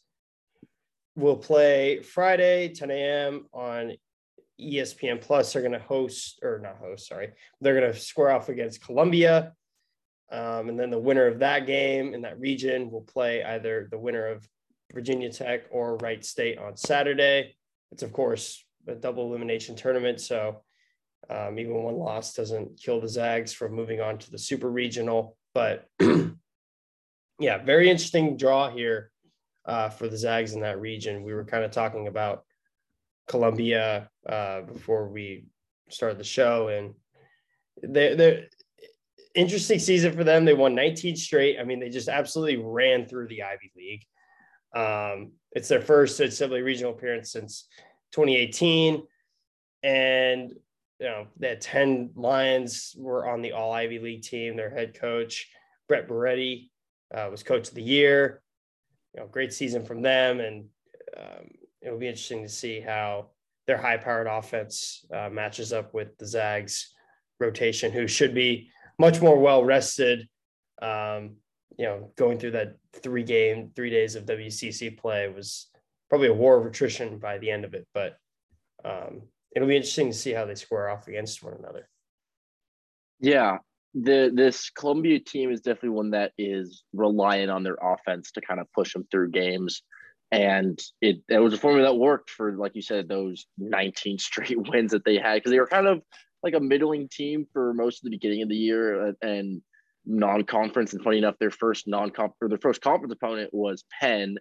will 1.14 1.36
play 1.36 2.00
Friday, 2.00 2.74
10 2.74 2.90
a.m. 2.90 3.46
on 3.52 3.92
ESPN 4.60 5.20
Plus. 5.20 5.52
They're 5.52 5.62
going 5.62 5.72
to 5.72 5.78
host, 5.78 6.40
or 6.42 6.60
not 6.62 6.78
host, 6.78 7.08
sorry. 7.08 7.30
They're 7.60 7.78
going 7.78 7.92
to 7.92 7.98
square 7.98 8.30
off 8.30 8.48
against 8.48 8.84
Columbia. 8.84 9.52
Um, 10.30 10.68
and 10.68 10.78
then 10.78 10.90
the 10.90 10.98
winner 10.98 11.26
of 11.26 11.38
that 11.38 11.66
game 11.66 12.12
in 12.12 12.22
that 12.22 12.40
region 12.40 12.90
will 12.90 13.02
play 13.02 13.44
either 13.44 13.88
the 13.90 13.98
winner 13.98 14.26
of 14.26 14.46
Virginia 14.92 15.30
Tech 15.30 15.64
or 15.70 15.96
Wright 15.96 16.24
State 16.24 16.58
on 16.58 16.76
Saturday. 16.76 17.56
It's, 17.92 18.02
of 18.02 18.12
course, 18.12 18.64
a 18.88 18.94
double 18.94 19.26
elimination 19.28 19.76
tournament. 19.76 20.20
So 20.20 20.62
um, 21.28 21.58
even 21.58 21.74
one 21.74 21.96
loss 21.96 22.34
doesn't 22.34 22.80
kill 22.80 23.00
the 23.00 23.08
Zags 23.08 23.52
from 23.52 23.74
moving 23.74 24.00
on 24.00 24.18
to 24.18 24.30
the 24.30 24.38
super 24.38 24.70
regional. 24.70 25.36
But 25.54 25.88
yeah, 27.40 27.62
very 27.64 27.90
interesting 27.90 28.36
draw 28.36 28.70
here 28.70 29.10
uh, 29.64 29.88
for 29.88 30.08
the 30.08 30.18
Zags 30.18 30.52
in 30.52 30.60
that 30.60 30.80
region. 30.80 31.22
We 31.22 31.34
were 31.34 31.44
kind 31.44 31.64
of 31.64 31.70
talking 31.70 32.06
about 32.08 32.44
Columbia 33.26 34.08
uh, 34.28 34.62
before 34.62 35.08
we 35.08 35.46
started 35.88 36.18
the 36.18 36.24
show, 36.24 36.68
and 36.68 36.94
they, 37.82 38.14
they 38.14 38.48
interesting 39.36 39.78
season 39.78 40.12
for 40.12 40.24
them. 40.24 40.44
They 40.44 40.54
won 40.54 40.74
19 40.74 41.16
straight. 41.16 41.58
I 41.60 41.64
mean, 41.64 41.78
they 41.78 41.90
just 41.90 42.08
absolutely 42.08 42.56
ran 42.56 43.06
through 43.06 43.28
the 43.28 43.42
Ivy 43.42 43.70
League. 43.76 44.04
Um, 44.74 45.32
it's 45.52 45.68
their 45.68 45.80
first 45.80 46.18
NCAA 46.18 46.64
regional 46.64 46.92
appearance 46.92 47.32
since 47.32 47.68
2018. 48.12 49.02
And, 49.82 50.52
you 50.98 51.06
know, 51.06 51.26
had 51.42 51.60
10 51.60 52.12
Lions 52.14 52.94
were 52.98 53.28
on 53.28 53.42
the 53.42 53.52
all 53.52 53.72
Ivy 53.72 53.98
League 53.98 54.22
team. 54.22 54.56
Their 54.56 54.70
head 54.70 54.98
coach, 54.98 55.48
Brett 55.88 56.08
Boretti, 56.08 56.70
uh, 57.14 57.28
was 57.30 57.42
coach 57.42 57.68
of 57.68 57.74
the 57.74 57.82
year. 57.82 58.42
You 59.14 59.20
know, 59.20 59.26
great 59.26 59.52
season 59.52 59.84
from 59.84 60.02
them. 60.02 60.40
And 60.40 60.66
um, 61.16 61.50
it'll 61.82 61.98
be 61.98 62.08
interesting 62.08 62.42
to 62.42 62.48
see 62.48 62.80
how 62.80 63.30
their 63.66 63.76
high 63.76 63.96
powered 63.96 64.26
offense 64.26 65.04
uh, 65.12 65.28
matches 65.28 65.72
up 65.72 65.92
with 65.92 66.16
the 66.18 66.26
Zags 66.26 66.94
rotation, 67.40 67.92
who 67.92 68.06
should 68.06 68.34
be 68.34 68.70
much 68.98 69.20
more 69.20 69.38
well 69.38 69.64
rested. 69.64 70.28
Um, 70.80 71.36
you 71.78 71.84
know, 71.84 72.10
going 72.16 72.38
through 72.38 72.52
that 72.52 72.76
three 72.94 73.24
game, 73.24 73.70
three 73.76 73.90
days 73.90 74.14
of 74.14 74.24
WCC 74.24 74.96
play 74.96 75.28
was 75.28 75.68
probably 76.08 76.28
a 76.28 76.34
war 76.34 76.58
of 76.58 76.66
attrition 76.66 77.18
by 77.18 77.38
the 77.38 77.50
end 77.50 77.64
of 77.64 77.74
it. 77.74 77.86
But 77.92 78.16
um, 78.84 79.22
it'll 79.56 79.66
be 79.66 79.76
interesting 79.76 80.12
to 80.12 80.16
see 80.16 80.32
how 80.32 80.44
they 80.44 80.54
square 80.54 80.90
off 80.90 81.08
against 81.08 81.42
one 81.42 81.54
another. 81.54 81.88
Yeah, 83.18 83.58
the 83.94 84.30
this 84.32 84.68
Columbia 84.70 85.18
team 85.18 85.50
is 85.50 85.62
definitely 85.62 85.88
one 85.88 86.10
that 86.10 86.32
is 86.36 86.84
reliant 86.92 87.50
on 87.50 87.62
their 87.62 87.78
offense 87.82 88.30
to 88.32 88.42
kind 88.42 88.60
of 88.60 88.70
push 88.72 88.92
them 88.92 89.08
through 89.10 89.30
games. 89.30 89.82
And 90.30 90.78
it, 91.00 91.22
it 91.28 91.38
was 91.38 91.54
a 91.54 91.58
formula 91.58 91.88
that 91.88 91.94
worked 91.94 92.30
for, 92.30 92.52
like 92.56 92.74
you 92.74 92.82
said, 92.82 93.08
those 93.08 93.46
19 93.58 94.18
straight 94.18 94.68
wins 94.68 94.92
that 94.92 95.04
they 95.04 95.16
had 95.16 95.36
because 95.36 95.50
they 95.50 95.60
were 95.60 95.66
kind 95.66 95.86
of 95.86 96.02
like 96.42 96.54
a 96.54 96.60
middling 96.60 97.08
team 97.08 97.46
for 97.52 97.72
most 97.72 98.00
of 98.00 98.04
the 98.04 98.16
beginning 98.16 98.42
of 98.42 98.48
the 98.48 98.56
year 98.56 99.08
uh, 99.08 99.12
and 99.22 99.62
non-conference. 100.04 100.92
And 100.92 101.02
funny 101.02 101.18
enough, 101.18 101.36
their 101.38 101.50
first 101.50 101.88
non-comp 101.88 102.34
or 102.42 102.48
their 102.48 102.58
first 102.58 102.82
conference 102.82 103.14
opponent 103.14 103.54
was 103.54 103.84
Penn, 104.00 104.36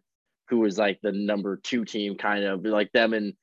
who 0.49 0.59
was 0.59 0.77
like 0.77 0.99
the 1.01 1.11
number 1.11 1.61
two 1.63 1.85
team, 1.85 2.15
kind 2.15 2.43
of 2.43 2.65
like 2.65 2.91
them 2.91 3.13
and 3.13 3.33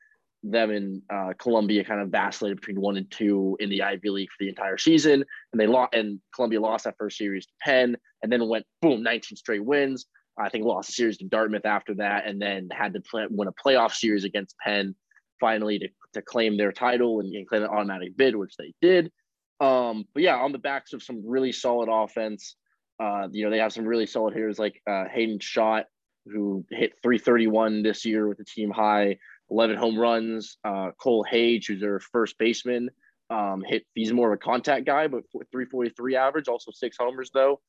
them 0.42 0.70
and 0.70 1.02
uh, 1.12 1.32
Columbia 1.38 1.84
kind 1.84 2.00
of 2.00 2.08
vacillated 2.08 2.60
between 2.60 2.80
one 2.80 2.96
and 2.96 3.10
two 3.10 3.56
in 3.60 3.70
the 3.70 3.82
Ivy 3.82 4.10
League 4.10 4.30
for 4.30 4.36
the 4.40 4.48
entire 4.48 4.78
season, 4.78 5.24
and 5.52 5.60
they 5.60 5.66
lost. 5.66 5.94
And 5.94 6.20
Columbia 6.34 6.60
lost 6.60 6.84
that 6.84 6.96
first 6.98 7.18
series 7.18 7.46
to 7.46 7.52
Penn, 7.60 7.96
and 8.22 8.32
then 8.32 8.48
went 8.48 8.66
boom, 8.80 9.02
19 9.02 9.36
straight 9.36 9.64
wins. 9.64 10.06
I 10.38 10.48
think 10.48 10.64
lost 10.64 10.88
a 10.88 10.92
series 10.92 11.18
to 11.18 11.24
Dartmouth 11.24 11.66
after 11.66 11.94
that, 11.96 12.26
and 12.26 12.40
then 12.40 12.68
had 12.72 12.94
to 12.94 13.00
play, 13.00 13.26
win 13.28 13.48
a 13.48 13.52
playoff 13.52 13.92
series 13.92 14.24
against 14.24 14.56
Penn 14.58 14.94
finally 15.40 15.78
to, 15.78 15.88
to 16.14 16.22
claim 16.22 16.56
their 16.56 16.72
title 16.72 17.20
and, 17.20 17.34
and 17.34 17.48
claim 17.48 17.62
an 17.62 17.68
automatic 17.68 18.16
bid, 18.16 18.34
which 18.36 18.56
they 18.56 18.72
did. 18.80 19.10
Um, 19.60 20.04
but 20.14 20.22
yeah, 20.22 20.36
on 20.36 20.52
the 20.52 20.58
backs 20.58 20.92
of 20.92 21.02
some 21.02 21.22
really 21.24 21.52
solid 21.52 21.88
offense, 21.90 22.56
uh, 22.98 23.28
you 23.30 23.44
know, 23.44 23.50
they 23.50 23.58
have 23.58 23.72
some 23.72 23.84
really 23.84 24.06
solid 24.06 24.34
hitters 24.34 24.58
like 24.58 24.80
uh, 24.88 25.04
Hayden 25.12 25.38
Shot, 25.40 25.86
who 26.26 26.64
hit 26.70 26.92
331 27.02 27.82
this 27.82 28.04
year 28.04 28.28
with 28.28 28.38
the 28.38 28.44
team 28.44 28.70
high. 28.70 29.18
11 29.52 29.76
home 29.76 29.98
runs. 29.98 30.56
Uh, 30.64 30.90
Cole 30.98 31.24
Hage, 31.24 31.66
who's 31.66 31.80
their 31.80 32.00
first 32.00 32.38
baseman, 32.38 32.90
um, 33.30 33.62
hit. 33.66 33.84
He's 33.94 34.12
more 34.12 34.32
of 34.32 34.36
a 34.36 34.42
contact 34.42 34.86
guy, 34.86 35.06
but 35.08 35.24
343 35.30 36.16
average, 36.16 36.48
also 36.48 36.70
six 36.72 36.96
homers 36.98 37.30
though. 37.32 37.60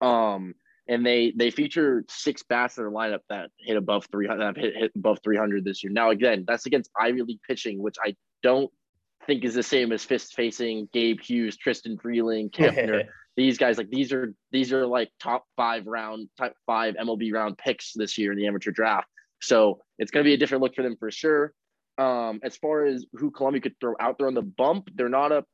Um, 0.00 0.54
and 0.88 1.04
they 1.06 1.32
they 1.36 1.50
feature 1.50 2.04
six 2.08 2.42
bats 2.42 2.76
in 2.76 2.84
their 2.84 2.92
lineup 2.92 3.20
that 3.28 3.50
hit 3.58 3.76
above 3.76 4.06
300, 4.10 4.56
hit, 4.56 4.76
hit 4.76 4.92
above 4.96 5.18
300 5.22 5.64
this 5.64 5.82
year. 5.82 5.92
Now 5.92 6.10
again, 6.10 6.44
that's 6.46 6.66
against 6.66 6.90
Ivy 6.98 7.22
League 7.22 7.40
pitching, 7.46 7.80
which 7.82 7.96
I 8.04 8.16
don't 8.42 8.70
think 9.26 9.44
is 9.44 9.54
the 9.54 9.62
same 9.62 9.92
as 9.92 10.04
fist 10.04 10.34
facing 10.34 10.88
Gabe 10.92 11.20
Hughes, 11.20 11.56
Trystan 11.56 11.96
Vrieling, 12.00 12.50
Kempner. 12.50 13.04
these 13.36 13.56
guys 13.58 13.78
like 13.78 13.90
these 13.90 14.12
are 14.12 14.34
these 14.50 14.72
are 14.72 14.86
like 14.86 15.10
top 15.20 15.44
five 15.56 15.86
round, 15.86 16.28
top 16.36 16.52
five 16.66 16.94
MLB 16.94 17.32
round 17.32 17.58
picks 17.58 17.92
this 17.94 18.18
year 18.18 18.32
in 18.32 18.38
the 18.38 18.46
amateur 18.46 18.72
draft. 18.72 19.08
So 19.42 19.80
it's 19.98 20.10
going 20.10 20.24
to 20.24 20.28
be 20.28 20.34
a 20.34 20.38
different 20.38 20.62
look 20.62 20.74
for 20.74 20.82
them 20.82 20.96
for 20.98 21.10
sure. 21.10 21.52
Um, 21.98 22.40
as 22.42 22.56
far 22.56 22.86
as 22.86 23.04
who 23.12 23.30
Columbia 23.30 23.60
could 23.60 23.78
throw 23.80 23.94
out 24.00 24.16
there 24.18 24.28
on 24.28 24.34
the 24.34 24.42
bump, 24.42 24.88
they're 24.94 25.08
not 25.08 25.32
a 25.32 25.44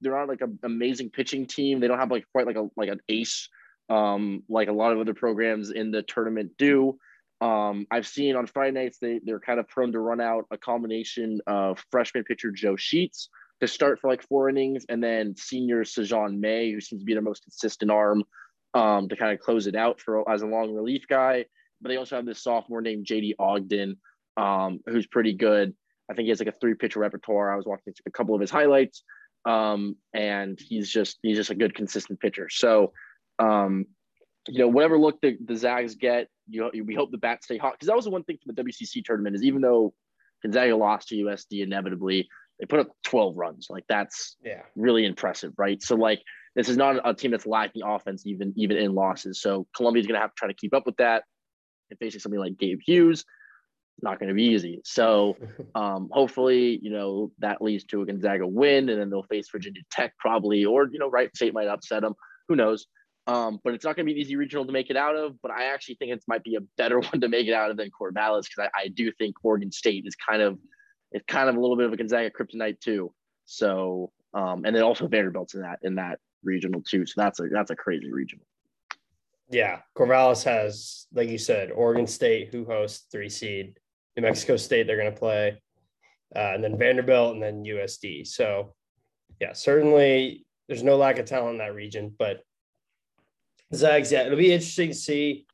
they're 0.00 0.16
not 0.18 0.28
like 0.28 0.40
an 0.40 0.58
amazing 0.64 1.10
pitching 1.10 1.46
team. 1.46 1.80
They 1.80 1.86
don't 1.86 1.98
have 1.98 2.10
like 2.10 2.24
quite 2.32 2.46
like 2.46 2.56
a 2.56 2.68
like 2.76 2.88
an 2.88 3.00
ace 3.08 3.48
um, 3.88 4.42
like 4.48 4.68
a 4.68 4.72
lot 4.72 4.92
of 4.92 4.98
other 4.98 5.14
programs 5.14 5.70
in 5.70 5.90
the 5.90 6.02
tournament 6.02 6.52
do. 6.58 6.98
Um, 7.40 7.86
I've 7.90 8.06
seen 8.06 8.36
on 8.36 8.46
Friday 8.46 8.72
nights 8.72 8.98
they 9.00 9.20
they're 9.22 9.40
kind 9.40 9.60
of 9.60 9.68
prone 9.68 9.92
to 9.92 10.00
run 10.00 10.20
out 10.20 10.46
a 10.50 10.58
combination 10.58 11.40
of 11.46 11.84
freshman 11.90 12.24
pitcher 12.24 12.50
Joe 12.50 12.76
Sheets 12.76 13.28
to 13.60 13.68
start 13.68 14.00
for 14.00 14.10
like 14.10 14.22
four 14.22 14.48
innings, 14.48 14.84
and 14.88 15.02
then 15.02 15.36
senior 15.36 15.84
Sejan 15.84 16.38
May, 16.38 16.72
who 16.72 16.80
seems 16.80 17.02
to 17.02 17.06
be 17.06 17.12
their 17.12 17.22
most 17.22 17.44
consistent 17.44 17.90
arm, 17.90 18.24
um, 18.72 19.08
to 19.08 19.16
kind 19.16 19.32
of 19.32 19.40
close 19.40 19.66
it 19.66 19.76
out 19.76 20.00
for 20.00 20.28
as 20.28 20.42
a 20.42 20.46
long 20.46 20.74
relief 20.74 21.06
guy 21.08 21.44
but 21.84 21.90
they 21.90 21.98
also 21.98 22.16
have 22.16 22.24
this 22.24 22.42
sophomore 22.42 22.80
named 22.80 23.06
JD 23.06 23.34
Ogden, 23.38 23.98
um, 24.38 24.80
who's 24.86 25.06
pretty 25.06 25.34
good. 25.34 25.74
I 26.10 26.14
think 26.14 26.24
he 26.24 26.30
has 26.30 26.40
like 26.40 26.48
a 26.48 26.58
three 26.58 26.74
pitcher 26.74 26.98
repertoire. 26.98 27.52
I 27.52 27.56
was 27.56 27.66
watching 27.66 27.92
a 28.06 28.10
couple 28.10 28.34
of 28.34 28.40
his 28.40 28.50
highlights, 28.50 29.04
um, 29.44 29.96
and 30.14 30.58
he's 30.58 30.90
just 30.90 31.18
he's 31.22 31.36
just 31.36 31.50
a 31.50 31.54
good 31.54 31.74
consistent 31.74 32.20
pitcher. 32.20 32.48
So, 32.50 32.94
um, 33.38 33.84
you 34.48 34.60
know, 34.60 34.68
whatever 34.68 34.98
look 34.98 35.20
the, 35.20 35.36
the 35.44 35.56
Zags 35.56 35.94
get, 35.94 36.28
you 36.48 36.62
know, 36.62 36.70
we 36.84 36.94
hope 36.94 37.10
the 37.10 37.18
bats 37.18 37.44
stay 37.44 37.58
hot 37.58 37.74
because 37.74 37.88
that 37.88 37.96
was 37.96 38.06
the 38.06 38.10
one 38.10 38.24
thing 38.24 38.38
from 38.42 38.54
the 38.54 38.62
WCC 38.62 39.04
tournament 39.04 39.36
is 39.36 39.44
even 39.44 39.60
though 39.60 39.92
Gonzaga 40.42 40.76
lost 40.76 41.08
to 41.08 41.16
USD 41.16 41.62
inevitably, 41.62 42.26
they 42.58 42.64
put 42.64 42.80
up 42.80 42.88
12 43.04 43.36
runs. 43.36 43.66
Like 43.68 43.84
that's 43.90 44.36
yeah 44.42 44.62
really 44.74 45.04
impressive, 45.04 45.52
right? 45.58 45.82
So 45.82 45.96
like 45.96 46.22
this 46.56 46.70
is 46.70 46.78
not 46.78 47.06
a 47.06 47.12
team 47.12 47.32
that's 47.32 47.46
lacking 47.46 47.82
offense 47.82 48.22
even 48.24 48.54
even 48.56 48.78
in 48.78 48.94
losses. 48.94 49.42
So 49.42 49.66
Columbia's 49.76 50.06
gonna 50.06 50.20
have 50.20 50.30
to 50.30 50.38
try 50.38 50.48
to 50.48 50.54
keep 50.54 50.74
up 50.74 50.86
with 50.86 50.96
that 50.96 51.24
and 51.90 51.98
facing 51.98 52.20
something 52.20 52.40
like 52.40 52.58
Gabe 52.58 52.80
Hughes, 52.84 53.24
not 54.02 54.18
going 54.18 54.28
to 54.28 54.34
be 54.34 54.44
easy. 54.44 54.80
So 54.84 55.36
um, 55.74 56.08
hopefully, 56.10 56.78
you 56.82 56.90
know, 56.90 57.30
that 57.38 57.62
leads 57.62 57.84
to 57.84 58.02
a 58.02 58.06
Gonzaga 58.06 58.46
win, 58.46 58.88
and 58.88 59.00
then 59.00 59.10
they'll 59.10 59.24
face 59.24 59.48
Virginia 59.50 59.82
Tech 59.90 60.14
probably, 60.18 60.64
or 60.64 60.88
you 60.90 60.98
know, 60.98 61.10
Wright 61.10 61.34
State 61.34 61.54
might 61.54 61.68
upset 61.68 62.02
them. 62.02 62.14
Who 62.48 62.56
knows? 62.56 62.86
Um, 63.26 63.58
but 63.64 63.72
it's 63.72 63.84
not 63.84 63.96
going 63.96 64.06
to 64.06 64.12
be 64.12 64.20
an 64.20 64.22
easy 64.22 64.36
regional 64.36 64.66
to 64.66 64.72
make 64.72 64.90
it 64.90 64.96
out 64.96 65.16
of. 65.16 65.40
But 65.40 65.50
I 65.50 65.72
actually 65.72 65.94
think 65.94 66.12
it 66.12 66.22
might 66.28 66.44
be 66.44 66.56
a 66.56 66.60
better 66.76 67.00
one 67.00 67.20
to 67.20 67.28
make 67.28 67.46
it 67.46 67.54
out 67.54 67.70
of 67.70 67.76
than 67.76 67.90
Corvallis 67.90 68.44
because 68.44 68.68
I, 68.74 68.82
I, 68.82 68.88
do 68.88 69.10
think 69.12 69.36
Oregon 69.42 69.72
State 69.72 70.04
is 70.06 70.14
kind 70.14 70.42
of 70.42 70.58
it's 71.12 71.24
kind 71.26 71.48
of 71.48 71.56
a 71.56 71.60
little 71.60 71.76
bit 71.76 71.86
of 71.86 71.92
a 71.92 71.96
Gonzaga 71.96 72.30
kryptonite 72.30 72.80
too. 72.80 73.12
So 73.46 74.10
um, 74.34 74.64
and 74.64 74.74
then 74.74 74.82
also 74.82 75.06
Vanderbilt's 75.06 75.54
in 75.54 75.62
that 75.62 75.78
in 75.82 75.94
that 75.94 76.18
regional 76.42 76.82
too. 76.82 77.06
So 77.06 77.14
that's 77.16 77.40
a 77.40 77.44
that's 77.50 77.70
a 77.70 77.76
crazy 77.76 78.10
regional. 78.12 78.44
Yeah, 79.50 79.80
Corvallis 79.96 80.44
has, 80.44 81.06
like 81.12 81.28
you 81.28 81.38
said, 81.38 81.70
Oregon 81.70 82.06
State, 82.06 82.48
who 82.50 82.64
hosts 82.64 83.06
three 83.12 83.28
seed, 83.28 83.78
New 84.16 84.22
Mexico 84.22 84.56
State, 84.56 84.86
they're 84.86 84.96
going 84.96 85.12
to 85.12 85.18
play, 85.18 85.60
uh, 86.34 86.52
and 86.54 86.64
then 86.64 86.78
Vanderbilt, 86.78 87.34
and 87.34 87.42
then 87.42 87.64
USD. 87.64 88.26
So, 88.26 88.74
yeah, 89.40 89.52
certainly 89.52 90.46
there's 90.66 90.82
no 90.82 90.96
lack 90.96 91.18
of 91.18 91.26
talent 91.26 91.52
in 91.52 91.58
that 91.58 91.74
region, 91.74 92.14
but 92.18 92.40
Zags, 93.74 94.12
yeah, 94.12 94.22
it'll 94.22 94.38
be 94.38 94.52
interesting 94.52 94.90
to 94.90 94.94
see 94.94 95.46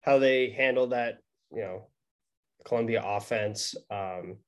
how 0.00 0.18
they 0.18 0.50
handle 0.50 0.88
that, 0.88 1.18
you 1.52 1.60
know, 1.60 1.88
Columbia 2.64 3.02
offense. 3.04 3.74
Um, 3.90 4.38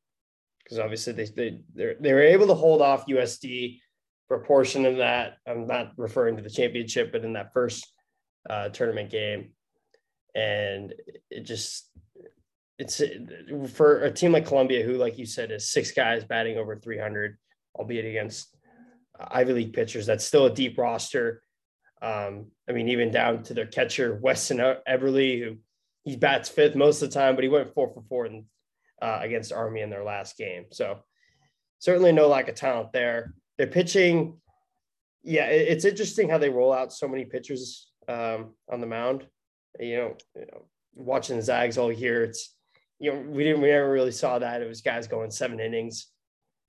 because 0.70 0.79
obviously 0.79 1.12
they 1.12 1.24
they 1.24 1.59
they 1.74 1.94
they 2.00 2.12
were 2.12 2.22
able 2.22 2.46
to 2.46 2.55
hold 2.55 2.81
off 2.81 3.07
USD 3.07 3.81
for 4.29 4.37
a 4.37 4.44
portion 4.44 4.87
of 4.87 4.98
that. 4.98 5.38
I'm 5.46 5.66
not 5.66 5.92
referring 5.96 6.37
to 6.37 6.42
the 6.42 6.50
championship, 6.50 7.11
but 7.11 7.24
in 7.24 7.33
that 7.33 7.53
first 7.53 7.92
uh, 8.48 8.68
tournament 8.70 9.11
game, 9.11 9.50
and 10.35 10.94
it 11.31 11.42
just 11.42 11.90
it's 12.79 13.03
for 13.74 14.00
a 14.05 14.11
team 14.11 14.33
like 14.33 14.46
Columbia, 14.46 14.83
who, 14.83 14.94
like 14.94 15.18
you 15.18 15.26
said, 15.26 15.50
is 15.50 15.70
six 15.70 15.92
guys 15.92 16.24
batting 16.24 16.57
over 16.57 16.76
300, 16.76 17.37
albeit 17.79 18.07
against 18.07 18.57
Ivy 19.20 19.53
League 19.53 19.72
pitchers. 19.74 20.07
That's 20.07 20.24
still 20.24 20.46
a 20.46 20.55
deep 20.55 20.79
roster. 20.79 21.42
Um, 22.00 22.46
I 22.66 22.72
mean, 22.72 22.88
even 22.88 23.11
down 23.11 23.42
to 23.44 23.55
their 23.55 23.66
catcher 23.66 24.18
Weston 24.22 24.59
Everly, 24.88 25.44
who 25.44 25.57
he 26.05 26.16
bats 26.16 26.48
fifth 26.48 26.74
most 26.74 27.03
of 27.03 27.11
the 27.11 27.14
time, 27.14 27.35
but 27.35 27.44
he 27.44 27.50
went 27.50 27.74
four 27.74 27.92
for 27.92 28.03
four 28.09 28.24
in, 28.24 28.46
uh, 29.03 29.18
against 29.20 29.53
Army 29.53 29.83
in 29.83 29.90
their 29.90 30.05
last 30.05 30.38
game. 30.38 30.64
So 30.72 31.00
certainly 31.81 32.12
no 32.12 32.29
lack 32.29 32.48
of 32.48 32.55
talent 32.55 32.92
there. 32.92 33.35
They're 33.59 33.66
pitching. 33.66 34.40
Yeah, 35.22 35.46
it's 35.46 35.85
interesting 35.85 36.31
how 36.31 36.38
they 36.38 36.48
roll 36.48 36.72
out 36.72 36.94
so 36.94 37.07
many 37.07 37.26
pitchers 37.26 37.89
um, 38.11 38.55
on 38.68 38.81
the 38.81 38.87
mound. 38.87 39.27
You 39.79 39.96
know, 39.96 40.16
you 40.35 40.46
know, 40.53 40.62
watching 40.94 41.37
the 41.37 41.42
Zags 41.42 41.79
all 41.79 41.92
year, 41.92 42.25
it's 42.25 42.55
you 42.99 43.12
know 43.12 43.20
we 43.20 43.44
didn't 43.44 43.62
we 43.62 43.68
never 43.68 43.90
really 43.90 44.12
saw 44.12 44.38
that. 44.38 44.62
It 44.62 44.68
was 44.68 44.81
guys 44.81 45.07
going 45.07 45.31
seven 45.31 45.61
innings, 45.61 46.09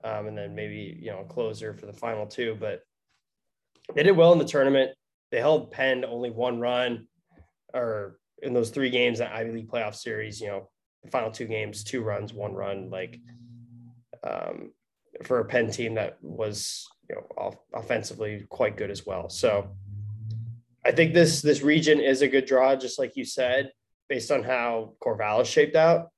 um, 0.03 0.27
and 0.27 0.37
then 0.37 0.55
maybe 0.55 0.97
you 1.01 1.11
know 1.11 1.19
a 1.19 1.25
closer 1.25 1.73
for 1.73 1.87
the 1.87 1.93
final 1.93 2.27
two. 2.27 2.55
But 2.59 2.81
they 3.95 4.03
did 4.03 4.15
well 4.15 4.33
in 4.33 4.39
the 4.39 4.45
tournament. 4.45 4.91
They 5.31 5.39
held 5.39 5.71
Penn 5.71 6.05
only 6.05 6.29
one 6.29 6.59
run, 6.59 7.07
or 7.73 8.19
in 8.43 8.53
those 8.53 8.69
three 8.69 8.89
games 8.89 9.19
that 9.19 9.33
Ivy 9.33 9.51
League 9.51 9.69
playoff 9.69 9.95
series. 9.95 10.39
You 10.39 10.47
know, 10.47 10.69
the 11.03 11.09
final 11.09 11.31
two 11.31 11.47
games, 11.47 11.83
two 11.83 12.01
runs, 12.01 12.33
one 12.33 12.53
run. 12.53 12.91
Like 12.91 13.19
um, 14.23 14.71
for 15.23 15.39
a 15.39 15.45
Penn 15.45 15.71
team 15.71 15.95
that 15.95 16.17
was 16.21 16.87
you 17.09 17.15
know 17.15 17.25
off- 17.35 17.57
offensively 17.73 18.45
quite 18.49 18.77
good 18.77 18.91
as 18.91 19.07
well. 19.07 19.27
So 19.27 19.71
I 20.85 20.91
think 20.91 21.13
this 21.13 21.41
this 21.41 21.61
region 21.61 21.99
is 21.99 22.21
a 22.21 22.27
good 22.27 22.45
draw, 22.45 22.75
just 22.75 22.97
like 22.97 23.15
you 23.15 23.25
said, 23.25 23.71
based 24.09 24.31
on 24.31 24.43
how 24.43 24.93
Corvallis 25.01 25.45
shaped 25.45 25.75
out. 25.75 26.09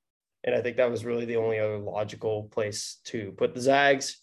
And 0.42 0.54
I 0.54 0.60
think 0.60 0.76
that 0.76 0.90
was 0.90 1.04
really 1.04 1.24
the 1.24 1.36
only 1.36 1.58
other 1.58 1.78
logical 1.78 2.44
place 2.44 3.00
to 3.04 3.32
put 3.32 3.54
the 3.54 3.60
Zags 3.60 4.18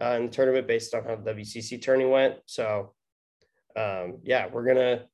uh, 0.00 0.16
in 0.16 0.26
the 0.26 0.32
tournament 0.32 0.66
based 0.66 0.94
on 0.94 1.04
how 1.04 1.16
the 1.16 1.32
WCC 1.32 1.82
tourney 1.82 2.06
went. 2.06 2.36
So, 2.46 2.94
um, 3.76 4.18
yeah, 4.22 4.48
we're 4.50 4.66
gonna 4.66 5.04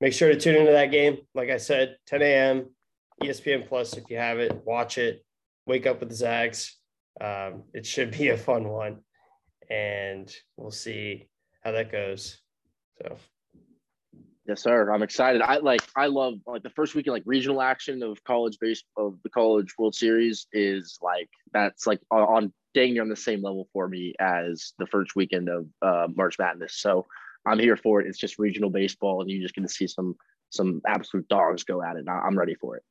make 0.00 0.12
sure 0.12 0.28
to 0.28 0.38
tune 0.38 0.56
into 0.56 0.72
that 0.72 0.90
game. 0.90 1.18
Like 1.34 1.50
I 1.50 1.56
said, 1.56 1.96
10 2.06 2.22
a.m. 2.22 2.66
ESPN 3.22 3.68
Plus. 3.68 3.96
If 3.96 4.10
you 4.10 4.18
have 4.18 4.38
it, 4.38 4.64
watch 4.64 4.98
it. 4.98 5.24
Wake 5.66 5.86
up 5.86 6.00
with 6.00 6.08
the 6.08 6.16
Zags. 6.16 6.76
Um, 7.20 7.64
it 7.72 7.86
should 7.86 8.10
be 8.10 8.30
a 8.30 8.36
fun 8.36 8.68
one, 8.68 9.00
and 9.70 10.32
we'll 10.56 10.72
see 10.72 11.28
how 11.62 11.72
that 11.72 11.92
goes. 11.92 12.40
So. 12.98 13.16
Yes, 14.52 14.64
sir. 14.64 14.92
I'm 14.92 15.02
excited. 15.02 15.40
I 15.40 15.56
like 15.56 15.80
I 15.96 16.08
love 16.08 16.34
like 16.46 16.62
the 16.62 16.68
first 16.68 16.94
weekend 16.94 17.14
like 17.14 17.22
regional 17.24 17.62
action 17.62 18.02
of 18.02 18.22
college 18.24 18.58
base 18.60 18.84
of 18.98 19.16
the 19.22 19.30
college 19.30 19.72
World 19.78 19.94
Series 19.94 20.46
is 20.52 20.98
like 21.00 21.30
that's 21.54 21.86
like 21.86 22.00
on, 22.10 22.20
on 22.20 22.52
dang 22.74 22.92
near 22.92 23.00
on 23.00 23.08
the 23.08 23.16
same 23.16 23.40
level 23.40 23.66
for 23.72 23.88
me 23.88 24.12
as 24.20 24.74
the 24.78 24.86
first 24.86 25.16
weekend 25.16 25.48
of 25.48 25.66
uh, 25.80 26.06
March 26.14 26.38
Madness. 26.38 26.74
So 26.74 27.06
I'm 27.46 27.58
here 27.58 27.78
for 27.78 28.02
it. 28.02 28.06
It's 28.06 28.18
just 28.18 28.38
regional 28.38 28.68
baseball, 28.68 29.22
and 29.22 29.30
you're 29.30 29.40
just 29.40 29.54
going 29.54 29.66
to 29.66 29.72
see 29.72 29.86
some 29.86 30.16
some 30.50 30.82
absolute 30.86 31.26
dogs 31.28 31.64
go 31.64 31.82
at 31.82 31.96
it. 31.96 32.04
I'm 32.06 32.38
ready 32.38 32.54
for 32.54 32.76
it. 32.76 32.82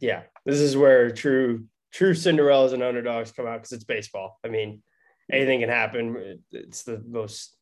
Yeah, 0.00 0.22
this 0.46 0.60
is 0.60 0.78
where 0.78 1.10
true 1.10 1.66
true 1.92 2.14
Cinderellas 2.14 2.72
and 2.72 2.82
underdogs 2.82 3.32
come 3.32 3.46
out 3.46 3.58
because 3.58 3.72
it's 3.72 3.84
baseball. 3.84 4.38
I 4.42 4.48
mean, 4.48 4.82
anything 5.30 5.60
can 5.60 5.68
happen. 5.68 6.42
It's 6.52 6.84
the 6.84 7.04
most 7.06 7.54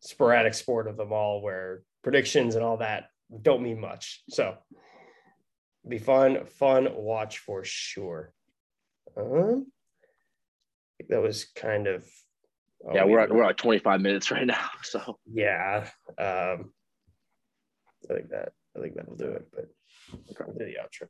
sporadic 0.00 0.54
sport 0.54 0.88
of 0.88 0.96
them 0.96 1.12
all, 1.12 1.42
where 1.42 1.84
predictions 2.02 2.54
and 2.54 2.64
all 2.64 2.78
that 2.78 3.08
don't 3.40 3.62
mean 3.62 3.80
much. 3.80 4.22
So 4.28 4.56
be 5.88 5.98
fun, 5.98 6.44
fun 6.46 6.88
watch 6.94 7.38
for 7.38 7.64
sure. 7.64 8.32
Um, 9.16 9.66
that 11.08 11.22
was 11.22 11.46
kind 11.56 11.86
of 11.86 12.06
oh, 12.86 12.94
yeah. 12.94 13.04
We're 13.04 13.20
at 13.20 13.30
we're 13.30 13.44
at 13.44 13.56
25 13.56 14.00
minutes 14.00 14.30
right 14.30 14.46
now. 14.46 14.68
So 14.82 15.18
yeah, 15.30 15.88
um, 16.18 16.72
I 18.10 18.14
think 18.14 18.30
that 18.30 18.52
I 18.76 18.80
think 18.80 18.94
that'll 18.94 19.16
do 19.16 19.30
it. 19.30 19.46
But 19.52 19.68
I'll 20.40 20.52
do 20.52 20.64
the 20.64 20.76
outro. 20.82 21.08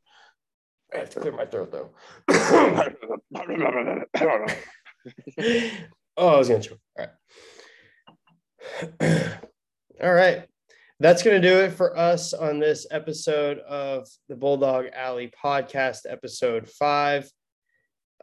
I 0.95 0.99
have 0.99 1.11
to 1.11 1.21
clear 1.21 1.33
my 1.33 1.47
throat 1.47 1.73
though. 1.73 1.91
oh, 6.17 6.29
I 6.29 6.39
was 6.39 6.49
gonna 6.49 6.63
choke. 6.63 6.79
All 6.99 7.07
right. 9.01 9.33
All 10.03 10.13
right. 10.13 10.49
That's 11.03 11.25
going 11.25 11.43
to 11.43 11.49
do 11.49 11.59
it 11.59 11.73
for 11.73 11.99
us 11.99 12.33
on 12.33 12.61
this 12.61 12.87
episode 12.93 13.59
of 13.59 14.07
the 14.29 14.37
Bulldog 14.37 14.87
Alley 14.95 15.33
podcast, 15.45 16.03
episode 16.09 16.69
five. 16.69 17.29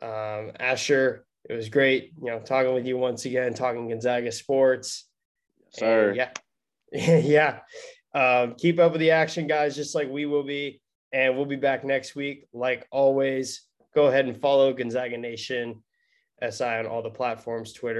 Um, 0.01 0.53
Asher, 0.57 1.25
it 1.49 1.55
was 1.55 1.67
great, 1.67 2.13
you 2.23 2.31
know, 2.31 2.39
talking 2.39 2.73
with 2.73 2.85
you 2.85 2.97
once 2.97 3.25
again, 3.25 3.53
talking 3.53 3.89
Gonzaga 3.89 4.31
sports. 4.31 5.09
Sir. 5.71 6.13
yeah. 6.15 6.31
yeah. 6.93 7.59
Um, 8.15 8.55
keep 8.57 8.79
up 8.79 8.93
with 8.93 9.01
the 9.01 9.11
action, 9.11 9.45
guys, 9.45 9.75
just 9.75 9.93
like 9.93 10.07
we 10.07 10.25
will 10.25 10.43
be. 10.43 10.79
And 11.11 11.35
we'll 11.35 11.47
be 11.47 11.57
back 11.57 11.83
next 11.83 12.15
week. 12.15 12.47
Like 12.53 12.87
always, 12.91 13.63
go 13.93 14.07
ahead 14.07 14.25
and 14.25 14.39
follow 14.39 14.71
Gonzaga 14.71 15.17
Nation 15.17 15.83
SI 16.49 16.63
on 16.63 16.85
all 16.85 17.01
the 17.01 17.09
platforms 17.09 17.73
Twitter, 17.73 17.97